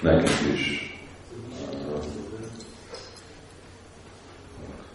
nekünk 0.00 0.54
is 0.54 0.94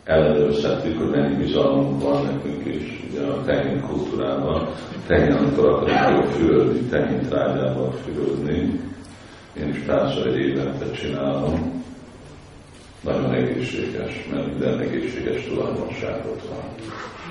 ellenőrzhetjük, 0.04 0.98
hogy 0.98 1.10
mennyi 1.10 1.36
bizalmunk 1.36 2.04
van 2.04 2.24
nekünk 2.24 2.66
is 2.66 3.04
ugye 3.10 3.22
a 3.22 3.44
tehén 3.44 3.82
kultúrában. 3.82 4.70
Tehén, 5.08 5.32
amikor 5.32 5.66
akarunk 5.66 6.26
fürödni, 6.26 6.80
tehén 6.80 7.22
trágyával 7.28 7.92
fürödni, 7.92 8.80
én 9.58 9.70
is 9.70 9.80
párszor 9.80 10.28
egy 10.28 10.40
évente 10.40 10.92
csinálom, 10.92 11.84
nagyon 13.02 13.34
egészséges, 13.34 14.28
mert 14.32 14.48
minden 14.48 14.80
egészséges 14.80 15.44
tulajdonságot 15.44 16.42
van. 16.50 16.64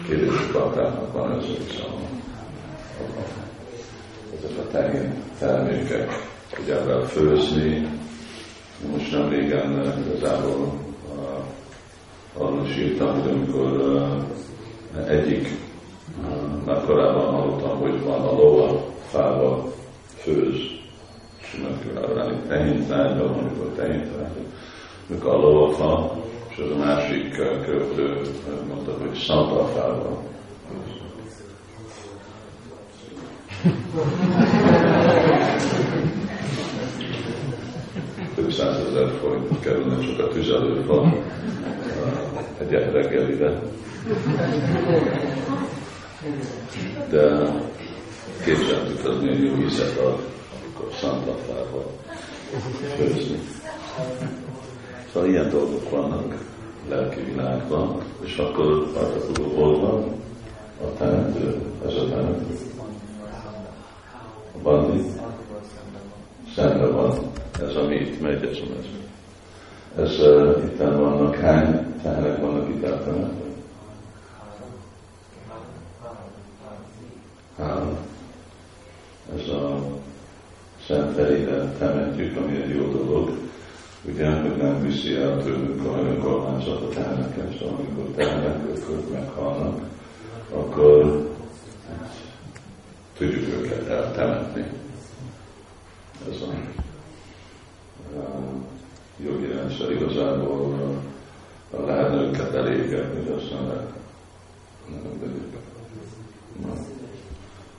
Kérdés, 0.08 0.36
hogy 0.36 0.52
van 1.12 1.38
ez 1.38 1.44
a 1.44 1.64
bizalom 1.66 2.20
ezek 4.38 4.58
a 4.58 4.70
tehén 4.70 5.14
termékek, 5.38 6.28
hogy 6.56 6.70
ebben 6.70 7.06
főzni, 7.06 7.88
Most 8.92 9.12
nem 9.12 9.28
régen 9.28 9.94
igazából 10.06 10.72
arról 12.36 12.66
is 12.66 12.76
írtam, 12.76 13.20
hogy 13.20 13.30
amikor 13.30 13.96
egyik, 15.08 15.48
már 16.64 16.84
korábban 16.84 17.34
hallottam, 17.34 17.78
hogy 17.78 18.02
van 18.02 18.20
a 18.20 18.32
lova 18.32 18.84
fával 19.08 19.72
főz, 20.16 20.69
és 21.52 21.58
megkívánni 21.62 22.40
tehén 22.48 22.86
tárgyal, 22.86 23.26
amikor 23.26 23.72
tehén 23.76 24.00
tárgyal, 24.00 24.44
amikor 25.08 25.30
a 25.30 25.36
lova 25.36 25.72
fa, 25.72 26.16
és 26.48 26.58
az 26.58 26.70
a 26.70 26.76
másik 26.76 27.32
költő 27.32 28.20
mondta, 28.68 28.92
hogy 29.00 29.14
szanta 29.14 29.64
fával. 29.64 30.22
Több 38.34 38.52
százezer 38.52 39.08
forint 39.20 39.60
kerülne 39.60 39.98
csak 39.98 40.26
a 40.26 40.28
tüzelőfa 40.28 41.14
egy 42.58 42.70
reggelire. 42.70 43.62
De 47.10 47.52
képzeltük 48.44 49.04
az 49.04 49.20
milyen 49.22 49.42
jó 49.42 49.56
ízet 49.56 49.98
ad, 49.98 50.18
akkor 50.80 50.92
szantafával 51.00 51.92
főzni. 52.96 53.38
Szóval 55.12 55.28
ilyen 55.28 55.50
dolgok 55.50 55.90
vannak 55.90 56.44
lelki 56.88 57.20
világban, 57.20 58.02
és 58.24 58.36
akkor 58.36 58.92
Pártakudó 58.92 59.54
hol 59.54 59.80
van? 59.80 60.04
A 60.82 60.92
temető, 60.98 61.62
ez 61.86 61.94
a 61.94 62.08
temető. 62.08 62.56
A 64.54 64.58
bandi, 64.62 65.02
szembe 66.54 66.86
van, 66.86 67.18
ez 67.60 67.74
ami 67.76 67.94
itt 67.94 68.20
megy, 68.20 68.44
ez 68.44 68.56
a 68.56 68.74
mező. 68.74 68.98
Ez 69.96 70.18
uh, 70.26 70.64
itt 70.64 70.78
vannak, 70.78 71.36
hány 71.36 71.94
tehenek 72.02 72.40
vannak 72.40 72.68
itt 72.68 72.84
eltemetve? 72.84 73.48
Három. 77.58 77.98
Ez 79.36 79.48
a 79.48 79.80
Felére 81.14 81.72
temetjük, 81.78 82.36
ami 82.36 82.56
egy 82.56 82.74
jó 82.74 82.86
dolog. 82.86 83.30
Ugye, 84.04 84.30
hogy 84.30 84.56
nem 84.56 84.82
viszi 84.82 85.14
el 85.14 85.42
tőlünk 85.42 85.84
a 85.84 85.98
önkormányzat 85.98 86.82
a 86.82 86.88
szóval 87.58 87.74
amikor 87.78 88.04
tehenek, 88.14 88.56
akkor 88.56 89.04
meghalnak, 89.12 89.80
akkor 90.52 91.28
tudjuk 93.18 93.48
őket 93.48 93.88
eltemetni. 93.88 94.64
Ez 96.28 96.40
a, 96.42 96.52
jogi 99.24 99.46
rendszer 99.46 99.90
igazából 99.90 100.78
lehetne 101.86 102.20
őket 102.22 102.54
elégetni, 102.54 103.24
de 103.24 103.32
aztán 103.32 103.66
le, 103.66 103.86
nem. 104.88 105.58
Na. 106.62 106.72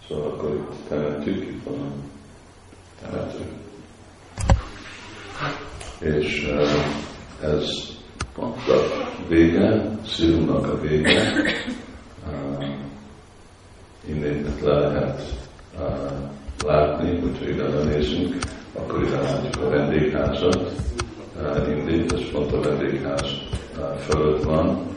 Szóval 0.07 0.27
akkor 0.27 0.53
itt 0.53 0.87
temetjük, 0.87 1.43
itt 1.43 1.63
van 1.63 2.10
temető. 3.01 3.43
És 5.99 6.53
ez 7.41 7.91
pont 8.35 8.67
a 8.67 8.81
vége, 9.27 9.99
szívnak 10.07 10.67
a 10.67 10.79
vége, 10.79 11.33
innét 14.07 14.61
le 14.61 14.79
lehet 14.79 15.21
látni, 16.65 17.19
hogyha 17.19 17.49
ide 17.49 17.83
nézünk, 17.83 18.35
akkor 18.73 19.03
ide 19.03 19.21
látjuk 19.21 19.65
a 19.65 19.69
vendégházat, 19.69 20.71
indít, 21.69 22.13
ez 22.13 22.31
pont 22.31 22.51
a 22.51 22.59
vendégház 22.59 23.27
fölött 23.97 24.43
van, 24.43 24.89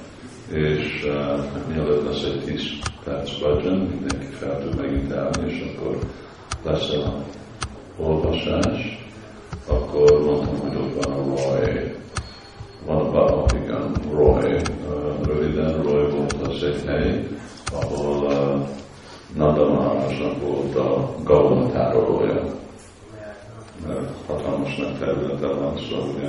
és 0.53 1.05
uh, 1.05 1.45
mielőtt 1.69 2.07
lesz 2.07 2.23
egy 2.23 2.45
10 2.45 2.63
perc 3.05 3.39
bhajan, 3.39 3.79
mindenki 3.79 4.27
fel 4.27 4.59
tud 4.59 4.77
megint 4.77 5.13
állni, 5.13 5.53
és 5.53 5.75
akkor 5.77 5.99
lesz 6.63 6.91
a 6.91 7.25
olvasás, 7.99 9.09
akkor 9.67 10.25
mondtam, 10.25 10.59
hogy 10.59 10.77
ott 10.77 11.05
van 11.05 11.13
a 11.13 11.25
Roy, 11.25 11.95
van 12.87 13.17
a 13.17 13.45
igen, 13.55 13.95
Roy, 14.13 14.53
uh, 14.53 15.27
röviden 15.27 15.83
Roy 15.83 16.11
volt 16.11 16.33
az 16.33 16.63
egy 16.63 16.83
hely, 16.87 17.29
ahol 17.73 18.25
uh, 18.25 18.69
Nanda 19.37 19.69
Maharajnak 19.69 20.41
volt 20.41 20.77
a 20.77 21.15
Gaona 21.23 21.71
tárolója. 21.71 22.43
Mert 23.87 24.11
hatalmas 24.27 24.77
nagy 24.77 24.99
területe 24.99 25.47
van, 25.47 25.77
szóval 25.77 26.09
ugye 26.09 26.29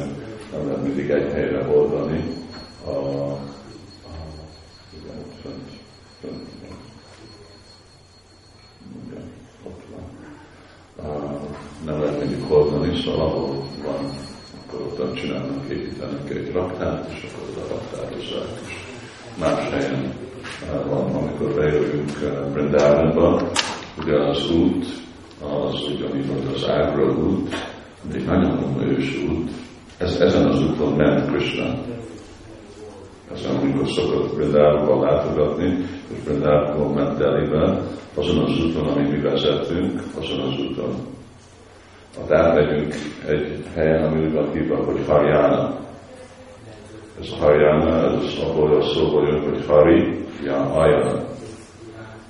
nem 0.52 0.68
lehet 0.68 0.84
mindig 0.84 1.10
egy 1.10 1.32
helyre 1.32 1.68
oldani 1.68 2.24
a, 2.86 2.90
a 2.90 3.36
igen, 4.94 5.24
fönt, 5.42 5.70
fönt. 6.22 6.54
A, 10.98 11.55
nem 11.86 12.00
lehet 12.00 12.20
mindig 12.20 12.44
hordani, 12.48 13.02
szóval 13.02 13.26
ahol 13.26 13.64
van, 13.84 14.12
akkor 14.66 14.82
ott 14.82 15.16
csinálnak, 15.16 15.70
építenek 15.70 16.30
egy 16.30 16.52
raktárt, 16.52 17.12
és 17.12 17.28
akkor 17.32 17.48
az 17.50 17.64
a 17.64 17.74
raktározzák 17.74 18.62
is. 18.68 18.86
Más 19.40 19.70
helyen 19.70 20.14
van, 20.90 21.16
amikor 21.16 21.54
bejövünk 21.54 22.12
Brindávonba, 22.54 23.52
ugye 23.98 24.16
az 24.16 24.52
út, 24.52 24.86
az 25.42 25.88
ugyanígy, 25.88 26.28
hogy 26.28 26.54
az 26.56 26.70
Ágra 26.70 27.18
út, 27.18 27.56
egy 28.14 28.26
nagyon 28.26 28.82
ős 28.82 29.24
út, 29.30 29.52
ez, 29.98 30.20
ezen 30.20 30.46
az 30.46 30.64
úton 30.64 30.94
ment 30.94 31.32
Krishna. 31.32 31.74
Ezen, 33.34 33.56
amikor 33.56 33.88
szokott 33.88 34.36
Brindávonba 34.36 35.06
látogatni, 35.06 35.86
és 36.14 36.24
Brindávonba 36.24 36.94
ment 36.94 37.18
Delibe, 37.18 37.82
azon 38.16 38.44
az 38.44 38.64
úton, 38.64 38.88
ami 38.88 39.10
mi 39.10 39.22
vezetünk, 39.22 40.02
azon 40.20 40.40
az 40.40 40.60
úton. 40.60 41.15
Ha 42.16 42.38
átmegyünk 42.38 42.94
egy 43.28 43.66
helyen, 43.74 44.04
ami 44.04 44.26
úgy 44.26 44.34
van 44.34 44.52
hívva, 44.52 44.76
hogy 44.76 45.06
Haryana. 45.08 45.80
Ez 47.20 47.28
a 47.32 47.36
Haryana, 47.36 48.18
ez 48.18 48.34
abból 48.44 48.76
a 48.76 48.82
szóból 48.82 49.28
jön, 49.28 49.42
hogy 49.42 49.66
Hari, 49.66 50.26
ja, 50.44 50.56
Ayana. 50.56 51.24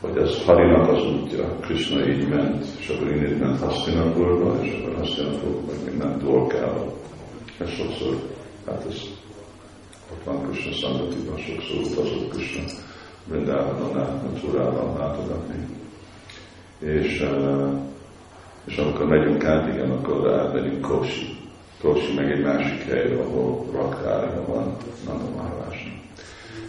Hogy 0.02 0.18
ez 0.18 0.46
Harinak 0.46 0.90
az 0.90 1.06
útja, 1.06 1.58
Krishna 1.62 2.08
így 2.08 2.28
ment, 2.28 2.66
és 2.80 2.90
akkor 2.90 3.08
innét 3.12 3.40
ment 3.40 3.60
Hastinapurba, 3.60 4.64
és 4.64 4.82
akkor 4.82 4.96
Hastinapurba 4.96 5.72
meg 5.86 5.98
ment 5.98 6.18
Dvorkába. 6.18 6.94
Ez 7.60 7.70
sokszor, 7.70 8.16
hát 8.66 8.86
ez 8.90 9.02
ott 10.12 10.24
van 10.24 10.42
Krishna 10.42 10.72
Szangatiban, 10.72 11.38
sokszor 11.38 11.78
utazott 11.78 12.30
Krishna 12.30 12.64
Brindávanon 13.28 14.00
át, 14.00 14.98
látogatni. 14.98 15.68
És, 16.80 17.22
uh, 17.22 17.94
és 18.66 18.78
amikor 18.78 19.06
megyünk 19.08 19.44
át, 19.44 19.74
igen, 19.74 19.92
akkor 19.92 20.34
átmegyünk 20.34 20.82
Kosi. 20.82 21.38
Kosi 21.82 22.14
meg 22.14 22.32
egy 22.32 22.44
másik 22.44 22.82
hely, 22.82 23.16
ahol 23.16 23.66
raktária 23.74 24.44
van, 24.48 24.76
Nanda 25.06 25.30
Maharásnak. 25.36 25.94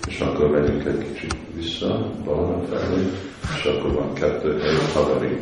És 0.09 0.21
akkor 0.21 0.51
megyünk 0.51 0.85
egy 0.85 1.13
kicsit 1.13 1.37
vissza, 1.55 2.11
Balaram 2.25 2.63
felé, 2.63 3.03
és 3.57 3.65
akkor 3.65 3.93
van 3.93 4.13
kettő 4.13 4.59
hely, 4.59 4.77
Bagari. 4.95 5.41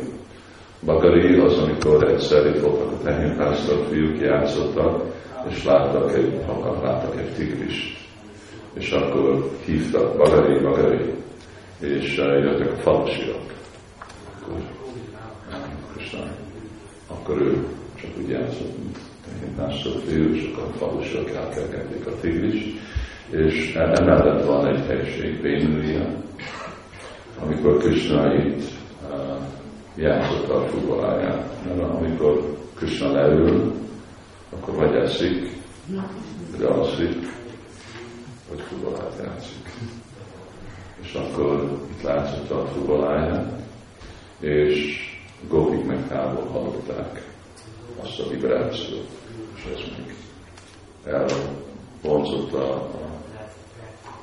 Bagari 0.85 1.39
az, 1.39 1.57
amikor 1.57 2.03
egyszer 2.03 2.45
itt 2.45 2.61
voltak 2.61 2.91
a 2.91 3.03
tehénpásztor 3.03 3.85
fiúk, 3.89 4.19
játszottak, 4.19 5.03
és 5.49 5.63
láttak 5.63 6.15
egy, 6.15 6.41
láttak 6.83 7.19
egy 7.19 7.33
tigrist. 7.33 7.97
És 8.73 8.91
akkor 8.91 9.51
hívtak 9.65 10.17
Bagari, 10.17 10.59
Bagari, 10.59 11.13
és 11.79 12.15
jöttek 12.17 12.71
a 12.71 12.75
falasiak. 12.75 13.53
Akkor, 14.41 14.61
akkor 17.07 17.41
ő 17.41 17.67
csak 17.95 18.09
úgy 18.17 18.29
játszott, 18.29 18.77
mint 18.77 18.97
tehénpásztor 19.25 20.01
fiú, 20.07 20.53
akkor 20.53 20.63
a 20.63 20.77
falasiak 20.77 21.29
elkergették 21.29 22.07
a 22.07 22.19
tigrist, 22.19 22.79
és 23.29 23.73
emellett 23.75 24.45
van 24.45 24.67
egy 24.67 24.85
helység, 24.85 25.41
Bénulia, 25.41 26.23
amikor 27.39 27.77
Krishna 27.77 28.33
itt 28.33 28.63
uh, 29.09 29.37
játszotta 29.95 30.55
a 30.55 30.67
fuvoláját. 30.67 31.65
Mert 31.65 31.79
amikor 31.79 32.57
Krishna 32.75 33.11
leül, 33.11 33.73
akkor 34.49 34.75
vagy 34.75 34.95
eszik, 34.95 35.51
vagy 36.51 36.63
alszik, 36.63 37.15
vagy 38.49 38.59
fuvolát 38.59 39.13
játszik. 39.23 39.69
És 41.01 41.13
akkor 41.13 41.79
itt 41.91 42.01
látszott 42.01 42.49
a 42.51 42.65
fuvoláját, 42.65 43.61
és 44.39 44.99
gópik 45.47 45.85
meg 45.85 46.07
távol 46.07 46.47
hallották 46.51 47.33
azt 48.03 48.19
a 48.19 48.29
vibrációt, 48.29 49.07
és 49.55 49.63
ez 49.73 49.79
még 49.97 50.15
elvonzotta 51.03 52.73
a 52.73 53.05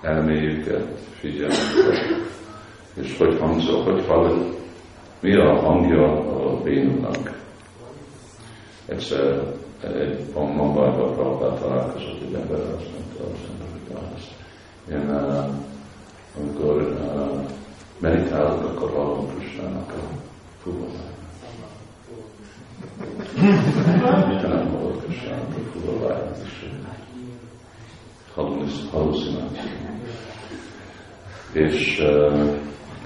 elméjüket, 0.03 1.01
figyelmüket, 1.21 2.31
és 2.95 3.17
hogy 3.19 3.39
hangzol, 3.39 3.83
hogy 3.83 4.07
hallod, 4.07 4.57
mi 5.21 5.35
a 5.35 5.61
hangja 5.61 6.07
a 6.17 6.63
bénunak. 6.63 7.41
egyszer 8.87 9.55
egy 9.81 10.33
Mumbai-ban 10.35 11.15
Prabhupát 11.15 11.61
találkozott 11.61 12.23
egy 12.23 12.35
ember, 12.35 12.61
azt 12.61 12.91
mondta, 12.93 13.33
azt 13.33 13.49
mondta, 13.59 14.09
hogy. 14.09 14.35
Én, 14.91 15.11
uh, 15.11 15.55
amikor 16.39 16.83
uh, 16.83 17.49
meditálok, 17.99 18.65
akkor 18.65 18.91
hallom 18.91 19.29
Krisnának 19.39 19.93
a 19.93 20.17
fuvoláját. 20.63 21.12
Krisnának 25.03 25.57
a 28.35 28.63
is. 28.65 28.91
Halucináció. 28.91 29.71
És 31.53 31.99
uh, 31.99 32.57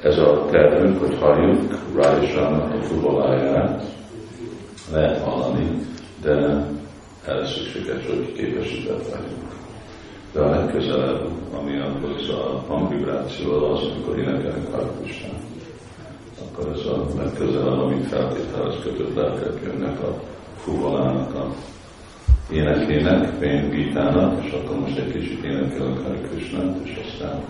ez 0.03 0.19
a 0.19 0.47
tervünk, 0.51 0.99
hogy 0.99 1.19
halljuk 1.19 1.79
Rádisának 1.95 2.75
a 2.75 2.83
fuvoláját, 2.83 3.83
lehet 4.93 5.23
hallani, 5.23 5.79
de 6.23 6.67
erre 7.27 7.47
szükséges, 7.47 8.07
hogy 8.07 8.33
képesített 8.33 9.11
legyünk. 9.11 9.55
De 10.33 10.41
a 10.41 10.51
legközelebb, 10.51 11.29
ami 11.53 11.81
akkor 11.81 12.11
a 12.29 12.65
hangvibráció 12.69 13.53
az, 13.53 13.83
amikor 13.83 14.19
énekelünk 14.19 14.71
Hare 14.71 14.91
akkor 16.57 16.73
ez 16.73 16.87
a 16.87 17.07
legközelebb, 17.17 17.79
amit 17.79 18.07
feltételez 18.07 18.75
kötött 18.83 19.15
lelkek 19.15 19.63
jönnek 19.65 20.01
a 20.03 20.21
fuvalának 20.57 21.35
a 21.35 21.55
énekének, 22.51 23.39
Pén 23.39 23.71
Gitának, 23.71 24.45
és 24.45 24.53
akkor 24.53 24.79
most 24.79 24.99
egy 24.99 25.13
kicsit 25.13 25.45
énekelünk 25.45 26.03
Hare 26.03 26.19
és 26.85 27.01
aztán 27.07 27.41